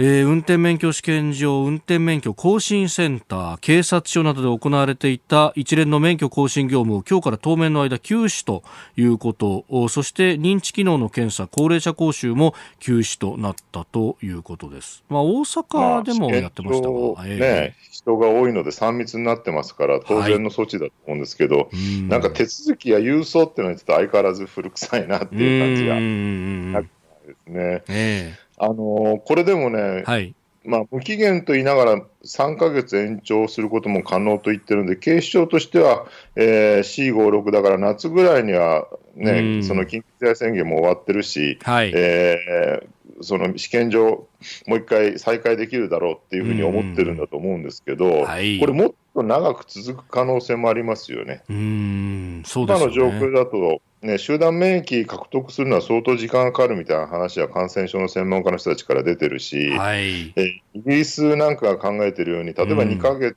[0.03, 8.63] えー、運転免許試験場運転免許更新センター警察署などで行われていた一連の免許更新業務を今日から当面の間休止と
[8.97, 26.89] いうことそして認知機能の検査高齢者講習も休止となったということです、まあ、大阪でもやってましたが、まあ、ね、人が多いので3密になってますから当然の措置だと思うんですけど、はい、なんか手続きや郵送っていうのはちょっと相変わらず古臭いなっていう感じが
[27.27, 27.83] ですね。
[27.87, 44.27] えーあのこれでもね、はい、まあ、無期限と言いながら3か月延長することも可能と言ってるんで、警視庁としては、えー、C56 だから夏ぐらいにはね、その緊急事態宣言も終わってるし、はい、えー、その試験場、
[44.67, 51.43] もう一回再開できるだろうっていうふうに思ってるんだと思うんですけど、はい、これ、もっと長く続く可能性もありますよね。
[51.49, 52.93] うんそうですね。
[52.93, 63.35] 今の状況だとね、集団免疫獲得するのは相当時間がかかるみたいな話は感染症の専門家の人たちから出てるし、はい、えイギリスなんかが考えてるように、例えば2か月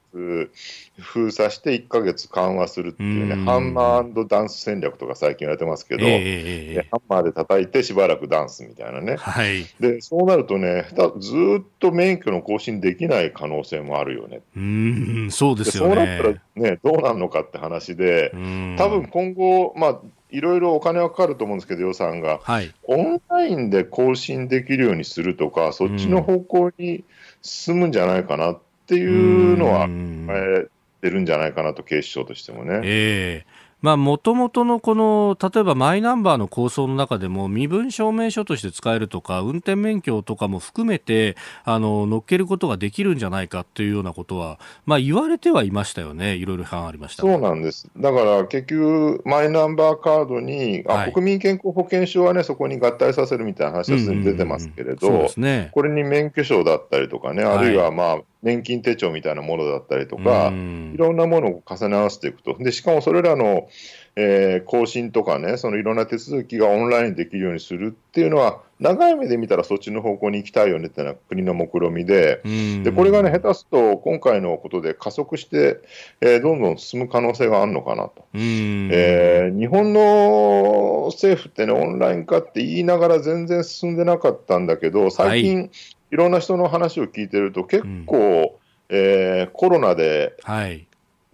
[0.98, 10.86] 封鎖して1か月緩和するっていうね、うん、ハンマーダンス戦略とか最近言われてますけど、えー、ハンマーで叩いてしばらくダンスみたいなね、はい、でそうなるとね、
[11.18, 14.40] ずっと免許の更新できない可能性もあるよね。
[14.56, 15.94] うんそうですよね。
[15.94, 16.22] そうなった
[16.60, 18.30] ら、ね、どうなるのかって話で、
[18.76, 27.04] 多分今後、まあ、いろいろお金はかかると思うんですけど、予算が、はい、オンラインで更新できるようにするとか、そっちの方向に
[27.42, 30.68] 進むんじゃないかなっていうのは、えー、
[31.02, 32.80] 出るんじゃないかなと、警視庁としてもね。
[32.82, 47.22] えーもともとのこの例えばマイナンバーの構想の中でも身分証明書として使えるとか運転免許とかも含めてあの乗っけることができるんじゃないかというようなことは、まあ、言われてはいましたよね、いろいろ批判ありました。
[47.22, 55.28] そうなんです、だから結局、マイナンバーカードに、はい、国民健康保険証はね、そこに合体させるみたいな話はすでに出てますけれど、
[55.72, 62.56] これに免許証だったりとかね、あるいはまあ、年金手帳みたいなものだったりとか、いろんなものを重ね合わせていくと。
[62.58, 63.68] で、しかもそれらの、
[64.16, 72.42] えー、更新とかね、そのいろんな手続きがオンラインできるようにするっていうのは、長い目で見たらそっちの方向に行きたいよねっていうのは国の目論みで、
[72.82, 75.80] でこれがね、下手すと今回のことで加速して、
[76.20, 78.26] えー、どんどん進む可能性があるのかなと。
[78.34, 85.70] えー、日本の政府ってね、オンライン化って言いながら全然進んでなかったんだけど、最近、はい、
[86.14, 90.86] いろんな人の話を聞いてると、結構、うん、えー、コロナで、はい。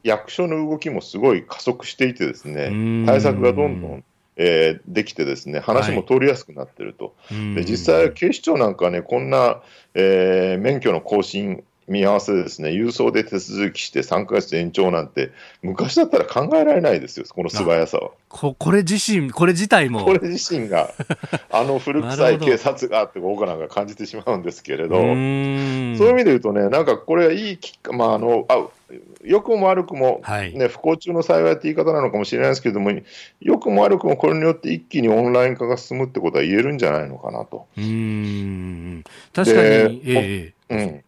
[0.02, 4.04] 役所の動きもすごい加速していてですね、対策がどんどん、
[4.36, 7.14] えー、できてですね、話も通りやすくなってると。
[7.28, 9.60] はい、で実際、警視庁なんかね、こんな、
[9.92, 18.12] えー、免許の更新見合わせでですね、郵送で手続きして3か月延長なんて、昔だったら考えられないですよ、この素早さは。
[18.28, 20.04] ここれ自身、これ自体も。
[20.04, 20.94] これ自身が、
[21.50, 28.68] あの古臭い警察があって、僕なんか感じてしまうんですけれど、そういう意味で言うとね、なんかこれはいいきっか、まあ、あの、あ
[29.24, 32.92] 良くも悪くも、ね、はい、不幸中の幸いって言い方なのかもしれないですけれども、
[33.40, 37.66] 良くも悪くもこれによって一気にオンライン化が進むってことは言えるんじゃないのかなと。
[37.76, 39.04] うん。
[39.32, 40.76] 確かに、ええ。
[40.76, 41.04] うん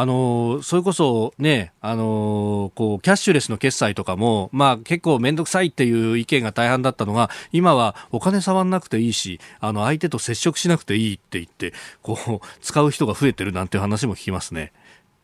[0.00, 11.72] あのそれこそね、あのこう、キャッシュレスの決済とかも、まあ結構めんどくさいっていう意見が大半だったのが、今はお金触んなくていいし、あの、相手と接触しなくていいって言って、
[12.02, 14.72] こう、使う人が増えてるなんていう話も聞きますね。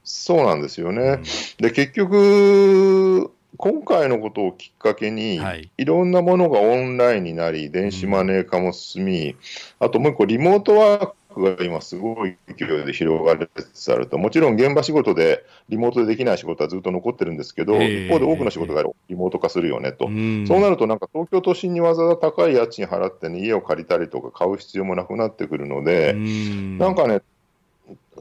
[0.03, 1.03] そうなんですよね。
[1.03, 1.23] うん、
[1.59, 9.37] で、結局、今回のことをきっかけに、はい、いろんなものがオンラインになり、電子マネー化も進み、うん、
[9.79, 27.23] あともう一個、リモートワークが今すごい勢いで広がりつつあると、もちろん現場仕事でリモートでできない仕事はずっと残ってるんですけど、一方で多くの仕事がリモート化するよねと、そうなるとなんか東京都心にわざわざ高い家賃払って、ね、家を借りたりとか買う必要もなくなってくるので、なんかね、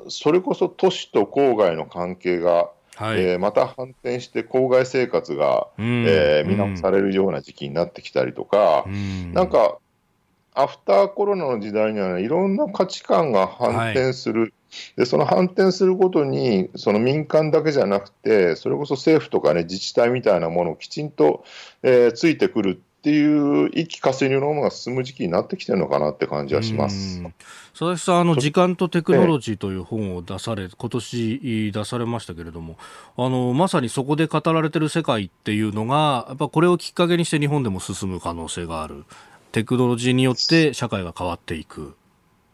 [0.10, 8.86] それこそ都市と郊外の関係がはい、えー、また反転して郊外生活が、えー、見直されるような時期になってきたりとか、
[9.34, 9.80] なんか
[10.56, 14.52] アフターコロナの時代には、ね、いろんな価値観が反転する、はい、
[14.98, 21.44] でその反転することに、その民間だけじゃなくて、それこそ政府とか、ね、自治体みたいなものをきちんと、
[21.82, 27.22] えー、ついてくるっていう一気化成のものが進む時期になってきてるのかなって感じはします。
[27.74, 32.78] 佐々木さん、あの時間とテクノロジーという本を出され、今年出されましたけれども、
[33.18, 39.04] あのまさにそこで語られてる世界っていうのが、やっぱこれをきっかけにして日本でも進む可能性がある。
[39.54, 41.96] テクノロジーによって社会が変わっていく。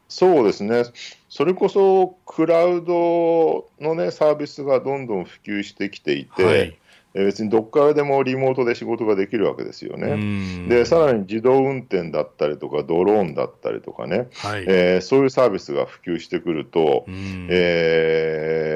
[0.09, 0.83] そうですね、
[1.29, 6.77] それこそクラウドの、ね、サービスがどんどん普及してきていて、はい、
[7.13, 10.67] 別にどっからでもリモートで仕事ができるわけですよね。
[10.67, 17.05] で、さらに自動運転だったりとか、ドローンだったりとかね、はい、えー、そういうサービスが普及してくると、
[17.49, 18.67] え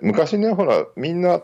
[0.00, 1.42] ー、昔ね、ほら、みんな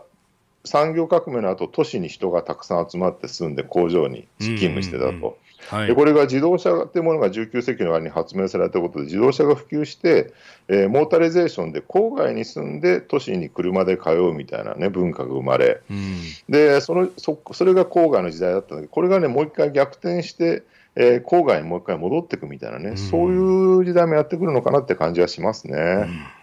[0.63, 5.37] 産業革命の後都市に人がたくさん集まって住んで工場に勤務してたと。
[5.69, 10.33] はい、でこれが自動車というものが19世紀の終わりに発明されたことで自動車が普及して、
[10.67, 20.63] えー、モータリゼーションで郊外に住んで都市に車で通うみたいな、ね、文化が生まれ、うん、でそのそそれが郊外の時代だったんだけどこれがねもう一回逆転して、
[20.95, 23.37] えー、郊外にもう一回戻っていくみたいなね、うん、そうい
[23.81, 25.77] う時代もやってくるのかなって感じはしますね。
[25.77, 26.37] うん。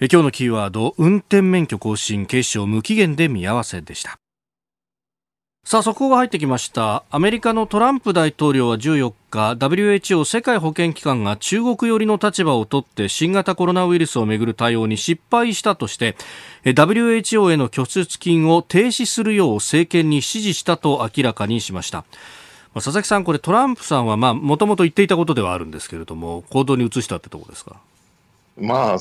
[0.00, 4.20] え今日のキーワード運転免許更新警視庁無期限で見合わせでした
[5.64, 7.04] さあ速報が入ってきました。
[7.10, 16.16] アメリカのトランプ大統領は14日 WHO 世界保健機関が中国寄りの立場をとって新型コロナウイルスをめぐる対応に失敗したとして
[16.64, 22.06] WHO への拠出金を停止するよう政権に指示したと明らかにしました。
[22.72, 27.76] 佐々木さん、これトランプさんはもともと言っていたことではあるんですけれども行動に移したってところですか？
[28.56, 28.98] まあ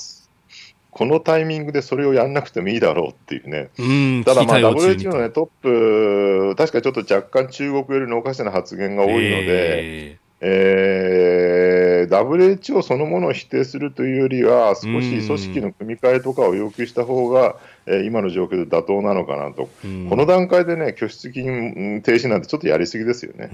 [0.98, 19.70] このタイミングでそれをやんなくてもいいだろうっていうね、うんただ、まあ、WHO の、ね、トップ、確かちょっと若干中国よりのおかしな発言が多いので、えー、WHO そのものを否定するというよりは、少し組織の組み替えとかを要求した方が、えー、今の状況で妥当なのかなと、
[20.10, 23.52] この段階でね、拠出金停止なんてちょっとやりすぎですよね。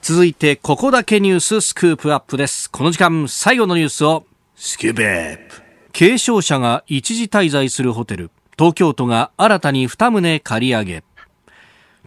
[0.00, 2.70] 続いて、ここだけニューススクープアップです。
[2.70, 4.24] この時間、最後のニュースを
[4.58, 5.62] スキュープ。
[5.92, 8.30] 軽症者が一時滞在するホテル。
[8.58, 11.04] 東京都が新たに2棟借り上げ。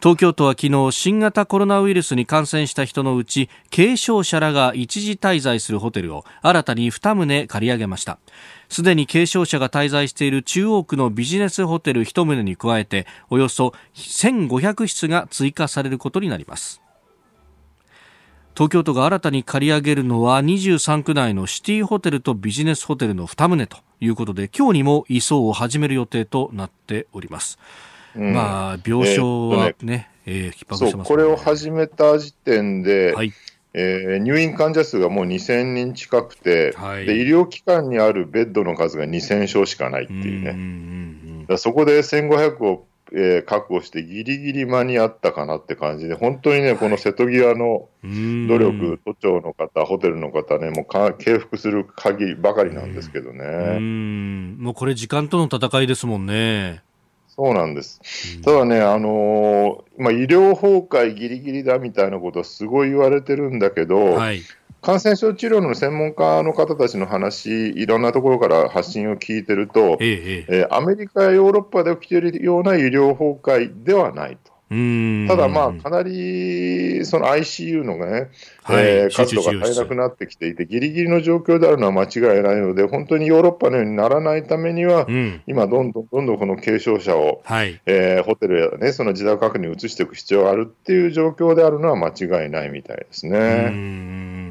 [0.01, 8.17] 東京都は昨日新型コロナウイルスに感染した人のうち軽症者らが一時滞在するホテルを新たに2棟借り上げました。
[8.67, 16.81] すでに軽症者が滞在している中央区のビジネスホテル1棟に加えておよそ1500室が追加されることになります。
[18.55, 27.57] 東京都が新たに借り上げるのは23区内のシティホテルとビジネスホテルの2棟ということで今日にも移送を始める予定となっております。
[28.15, 29.23] うん、まあ病床
[29.55, 33.33] はね、えー、ねえー、逼迫してます、ね、これを始めた時点で、はい、
[33.73, 53.79] えー、入院患者数がもう2000人近くて、はい、で医療機関にあるベッドの数が2000床しかないっていうね、うんうん、そこで1500を、えー、確保して、ぎりぎり間に合ったかなって感じで、本当にね、この瀬戸際の努力、都庁の方、ホテルの方ね、もうか敬服する限りばかりなんですけどね。
[54.59, 56.83] もうこれ、時間との戦いですもんね。
[57.27, 58.41] そうなんです。
[58.41, 64.41] ただね、あのー、まあ、医療崩壊ぎりぎりだみたいなことはすごい言われてるんだけど、はい、
[64.81, 74.59] 感染症治療の専門家の方たちの話、いろんなところから発信を聞いてると、えええー、アメリカやヨーロッパで起きているような医療崩壊ではないと。
[74.69, 78.29] ただ、まあ、かなりその ICU のね、
[78.61, 94.48] はい、えー、数が足りなくなってきていて、ぎりぎりの状況であるのは間違いないので、本当にヨーロッパのようにならないためには、うん、今、どんどんどんどんこの軽症者を、はい、えー、ホテルや、ね、その自宅隔離に移していく必要があるっていう状況であるのは間違いないみたいですね。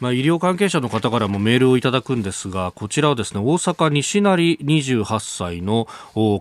[0.00, 5.86] まあ、医療関係者の方からもメールをいただくんですが、こちらはですね、大阪西成28歳の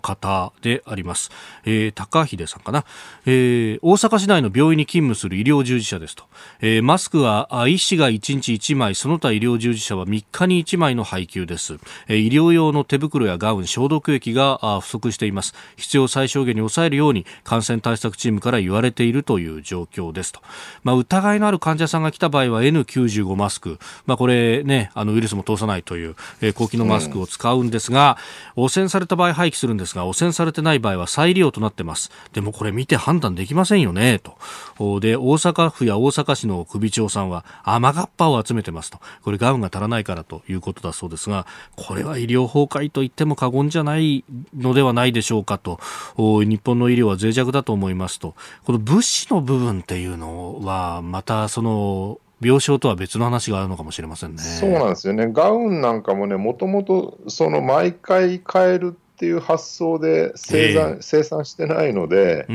[0.02, 1.32] 方であります。
[1.66, 2.86] えー、高秀さんかな。
[3.26, 6.24] えー、大阪市内の病院に勤務する医療従事者ですと。
[6.62, 11.78] えー、マスクは医師が1日1枚、その他医療従事者は3日に1枚の配給です。
[12.08, 15.54] えー、医療用の手袋やガウン、消毒液が不足しています。
[15.76, 20.42] 必要最小限に抑えるように感染対策チームから言われているという状況ですと。
[20.84, 28.18] まあ、疑いのある患者さんが来た場合は N95 マスク、まあ、これね、あのウイルスも通さないという、えー、高機能マスクを使うんですが、
[28.56, 32.12] うん、汚染された場合廃棄するんですが、汚染されてない場合は再利用となってます。
[32.34, 35.00] でもこれ見て判断できませんよね、と。
[35.00, 39.00] で、大阪府や大阪市の首長さんは、雨がっぱを集めてますと。
[39.24, 41.46] これガウンが足らないからということだそうですが、
[41.76, 44.24] これは医療崩壊と言っても過言じゃない
[44.56, 45.80] のではないでしょうかと。
[46.18, 48.36] 日本の医療は脆弱だと思いますと。
[48.66, 54.42] この物資の部分っていうのは、またその、病床とは別の話があるのかもしれませんね。
[54.42, 55.30] そうなんですよね。
[55.32, 62.54] ガウンなんかもね、もともとその毎回変えるっていう発想で生産えー、生産してないので、え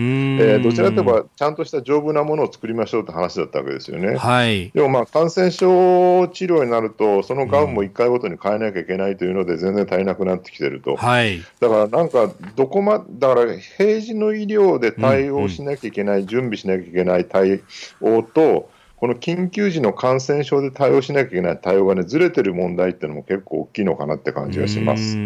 [0.60, 4.16] ー、どちらかといえば、ちゃんとした丈夫なものを作りましょうって話だったわけですよね。
[4.16, 10.94] はい、でも、まあ、感染症治療になると、そのガウンも1回ごとに変えなきゃいけないというので、全然足りなくなってきてると。
[10.94, 17.60] はい、だからなんか、どこまだから平時の医療で対応しなきゃいけない、うんうん、準備しなきゃいけない対
[18.00, 18.70] 応と、
[19.02, 25.18] この緊急時の感染症で対応しなきゃいけない対応がね、ずれてる問題っていうのも結構大きいのかなって感じがします。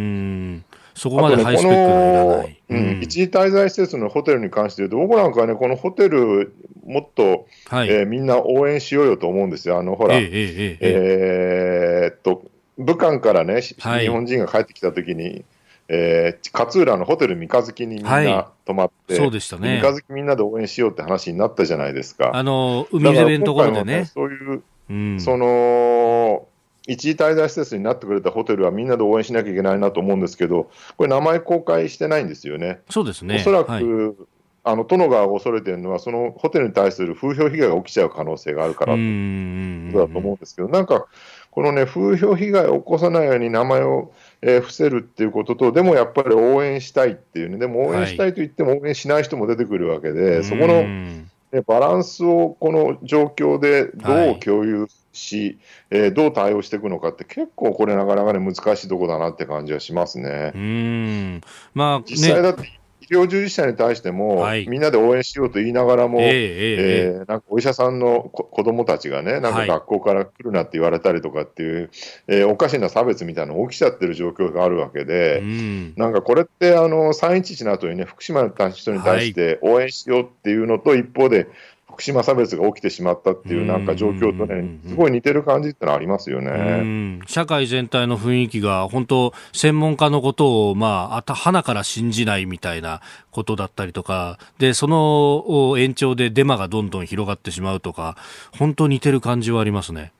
[0.94, 2.62] そこまでハイスペックがいらない。
[2.70, 6.54] うん、一時滞在施設のホテルに関して言うと、僕なんかはね、このホテル、
[6.86, 9.78] もっと、はい、えー、みんな応援しようよと思うんですよ。
[9.78, 12.44] あの、ほら、えー、えーえー、っと、
[12.78, 15.44] 武漢からね、はい、日本人が帰ってきたときに、
[15.88, 19.80] えー、勝浦のホテル三日月にみんな泊まって、はい、そうでしたね。
[19.80, 22.32] 三日月みんなで応援しようって話になったじゃないですか。
[22.34, 24.00] あの、海辺のところでね。
[24.00, 26.46] ねそういう、うん、その、
[26.88, 32.80] 一時滞在施設になってくれたホテルはみんなで応援しなきゃいけないなと思うんですけど、これ、名前公開してないんですよね。
[32.90, 33.36] そうですね。
[33.36, 33.84] おそらく、はい、
[34.68, 41.06] あの殿川が恐れてるのは、そのホテルに対する風評被害が起きちゃう可能性があるからということだと思うんですけど、なんか、
[41.50, 44.12] このね、風評被害を起こさないように名前を、
[44.48, 51.26] えー、伏せるっていうことと、でもやっぱり応援したいっていうね、でも応援したいと言っても応援しない人も出てくるわけで、はい、そこの、ね、
[51.66, 55.58] バランスをこの状況でどう共有し、
[55.90, 60.52] はい、えー、どう対応していくのかって、結構これ、なかなかね、難しいとこだなって感じはしますね。
[60.54, 61.40] うん。
[61.74, 71.88] まあ、ね、実際だって医療従事者に対しても、はい、みんなで応援しようと言いながらも、えー、えー、なんかお医者さんの子供たちがね、なんか学校から来るなって言われたりとかっていう、はい、
[72.28, 81.46] えー、おかしな差別みたいなの起きちゃってる状況があるわけで、うん、なんかこれって、あの311の後にね、福島の人に対して応援しようっていうのと、一方で、
[81.96, 87.20] 福島差別が起きてしまったっていうなんか状況とね、すごい似てる感じってのはありますよね。
[87.26, 98.18] 社会全体の雰囲気が本当、専門家のことを、まあ、あた、花から信じないみたいなことだったりとか、で、その延長でデマがどんどん広がってしまうとか、
[98.58, 100.12] 本当似てる感じはありますね。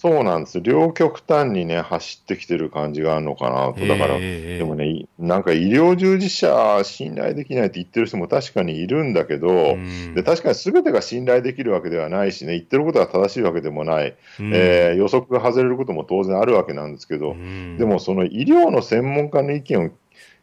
[0.00, 0.60] そうなんです。
[0.60, 3.84] 両極端にね、走ってきてる感じがあるのかなと。
[3.84, 9.76] だから、でもね、なんか医療従事者信頼できないって言ってる人も確かにいるんだけど、
[10.14, 17.34] で確かに全てが信頼できるわけではないしね、言ってることが正しいわけでもない、えー、予測が外れることも当然あるわけなんですけど、
[17.78, 19.90] でもその医療の専門家の意見を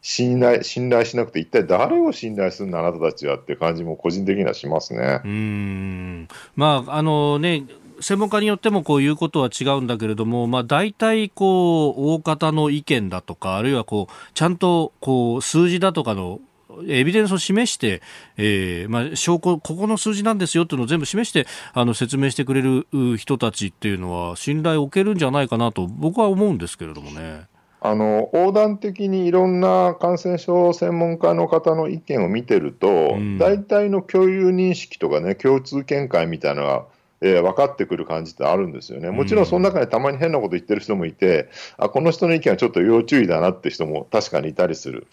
[0.01, 5.22] 信頼信頼しなくて、一体誰を信頼するんだ、あなたたちはって感じも個人的にはしますね。
[5.24, 6.28] うん
[6.58, 7.64] まああのね
[7.99, 16.39] 専門家によってもこういうことは違うんだけれども、まあ、大体こう大方の意見だとかあるいはこうちゃんとこう数字だとかの
[16.87, 18.01] エビデンスを示して、
[18.37, 22.87] えーまあ、証拠、ここの数字なんですよっていうのを全部示してあの説明してくれる
[23.17, 27.45] 人たちっていうのは信頼を受けるんじゃないかなと僕は思うんですけれどもね。
[27.81, 36.85] あの横断的にいろんな感染症専門家の方の意見を見てると、うん、大体の共有認識とかね、共通見解みたいなのが、
[37.22, 39.09] えー、分かってくる感じってあるんですよね。
[39.09, 41.49] もちろんその中にたまに変なこと言ってる人もいて、
[41.80, 45.07] うん、あこの人の意見はちょっと要注意だなって人も確かにいたりする。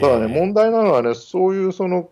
[0.00, 2.10] ただね、問題なのはね、そういうその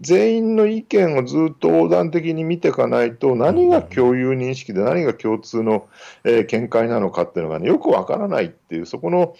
[0.00, 5.88] 全員の意見をずっと横断的に見ていかないと、何が共有認識で何が共通の、
[6.24, 9.36] えー、見解なのかっていうのが、ね、よくわからないっていう、そこの、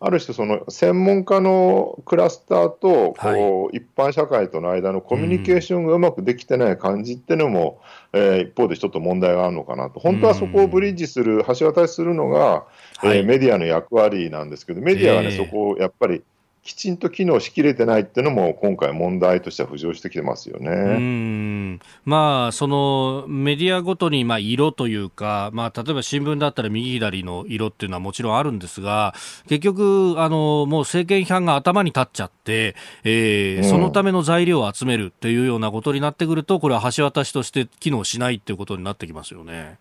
[0.00, 7.80] ある種、その専門家のクラスターとこう、一般社会との間のコミュニケーションがうまくできてない感じっていうのも、
[8.12, 12.66] えー、一方でちょっと問題があるのかなと、本当はそこをブリッジする、橋渡しするのが、
[13.02, 16.22] えー、メディアの役割なんですけど、メディアはね、そこをやっぱり、
[16.68, 29.14] きちんと機能しきれてないっていうのも、今回、問題としては浮上してきてますよねうんまあ、そのメディアごとにまあ色というか、まあ、例えば新聞だったら右左の色っていうのはもちろんあるんですが、
[29.48, 39.78] 結局、あのもう政権批判が頭に立っちゃって、えー、そのための材料を集めるっていうようなことになってくると、これは橋渡しとして機能しないっていうことになってきますよね。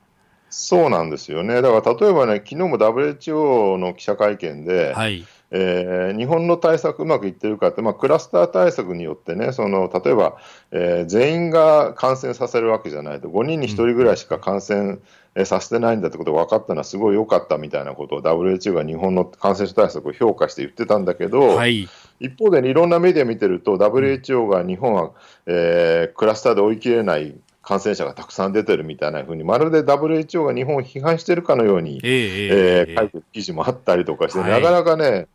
[0.50, 1.62] そうなんですよね。
[1.62, 10.38] だから例えばね、昨日も WHO の記者会見で、はいえー、日本の対策うまくいってるかって、まあ、クラスター対策によってね、その例えば、
[10.72, 15.00] えー、全員が感染させるわけじゃないと、5人に1人ぐらいしか感染
[15.46, 21.88] させてないんだってことが分かったのはすごい良かったみたいなことを WHO が日本の感染症対策を評価して言ってたんだけど、はい、
[22.20, 25.12] 一方で、ね、いろんなメディア見てると、WHO が日本は、
[25.46, 35.28] えー、クラスターで追い切れない感染者がたくさん出てるみたいなふうに、まるで WHO が日本を批判してるかのように、えー、えー、書いてる記事もあったりとかして、はい、なかなかね、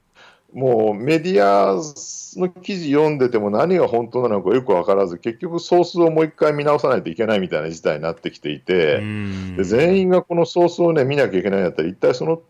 [0.52, 1.74] もうメディア
[2.38, 9.00] の記事読んでても何が本当なのかよく分からず、結局ソースをもう一回見直さないといけないみたいな事態になってきていて、
[9.56, 12.42] で全員がこのソースを、ね、見なきゃいけないんだったら、一体その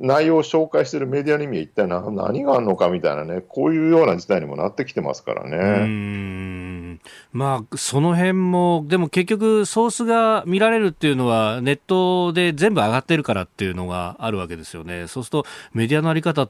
[0.00, 6.98] 内容を紹介しているメディアの意味は一体何何があるのかみたいなね、こういうような事態にもなってきてますからね。
[7.32, 15.06] まあ、その辺も、でも結局、ソースが見られるっていうのは、ネットで全部上がってるからっていうのがあるわけですよね。
[15.08, 16.48] そうすると、メディアのあり方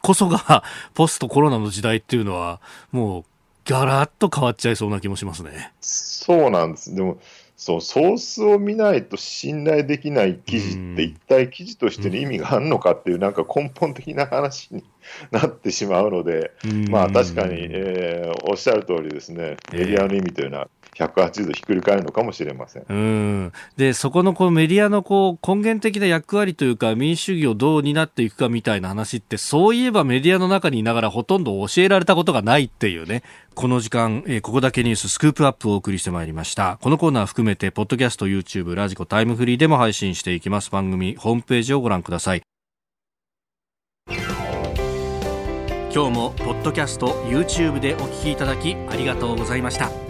[0.00, 0.62] こそが、
[0.94, 2.60] ポストコロナの時代っていうのは、
[2.92, 3.24] もう、
[3.64, 5.72] ガラッと変わっちゃいそうな気もしますね。
[5.80, 6.94] そうなんです。
[6.94, 7.18] でも
[7.60, 14.82] そうソースを見ないと信頼できない記事って一体記事としての意味があるのかっていうなんか根本的な話に
[15.30, 16.52] なってしまうので、
[16.88, 22.84] まあ確かに、えー、おっしゃる通りですね、メディアの意味というのは180度ひっくり返るのかもしれません。
[22.88, 33.22] うんで、そこのこうメディアのこう根源的な役割というか、民主主義をどう担っていくかみたいな話って、そういえばメディアの中にいながらほとんど教えられたことがないっていうね、
[33.54, 36.78] この時間、えー、ここだけニューススクープアップをお送りしてまいりました。
[36.80, 40.70] このコーナー含めて、ポッドキャスト、YouTube、ラジコ、タイムフリーでも配信していきます。
[40.70, 42.42] 番組ホームページをご覧ください。
[45.92, 50.09] 今日もポッドキャスト YouTube でお聞きいただきありがとうございました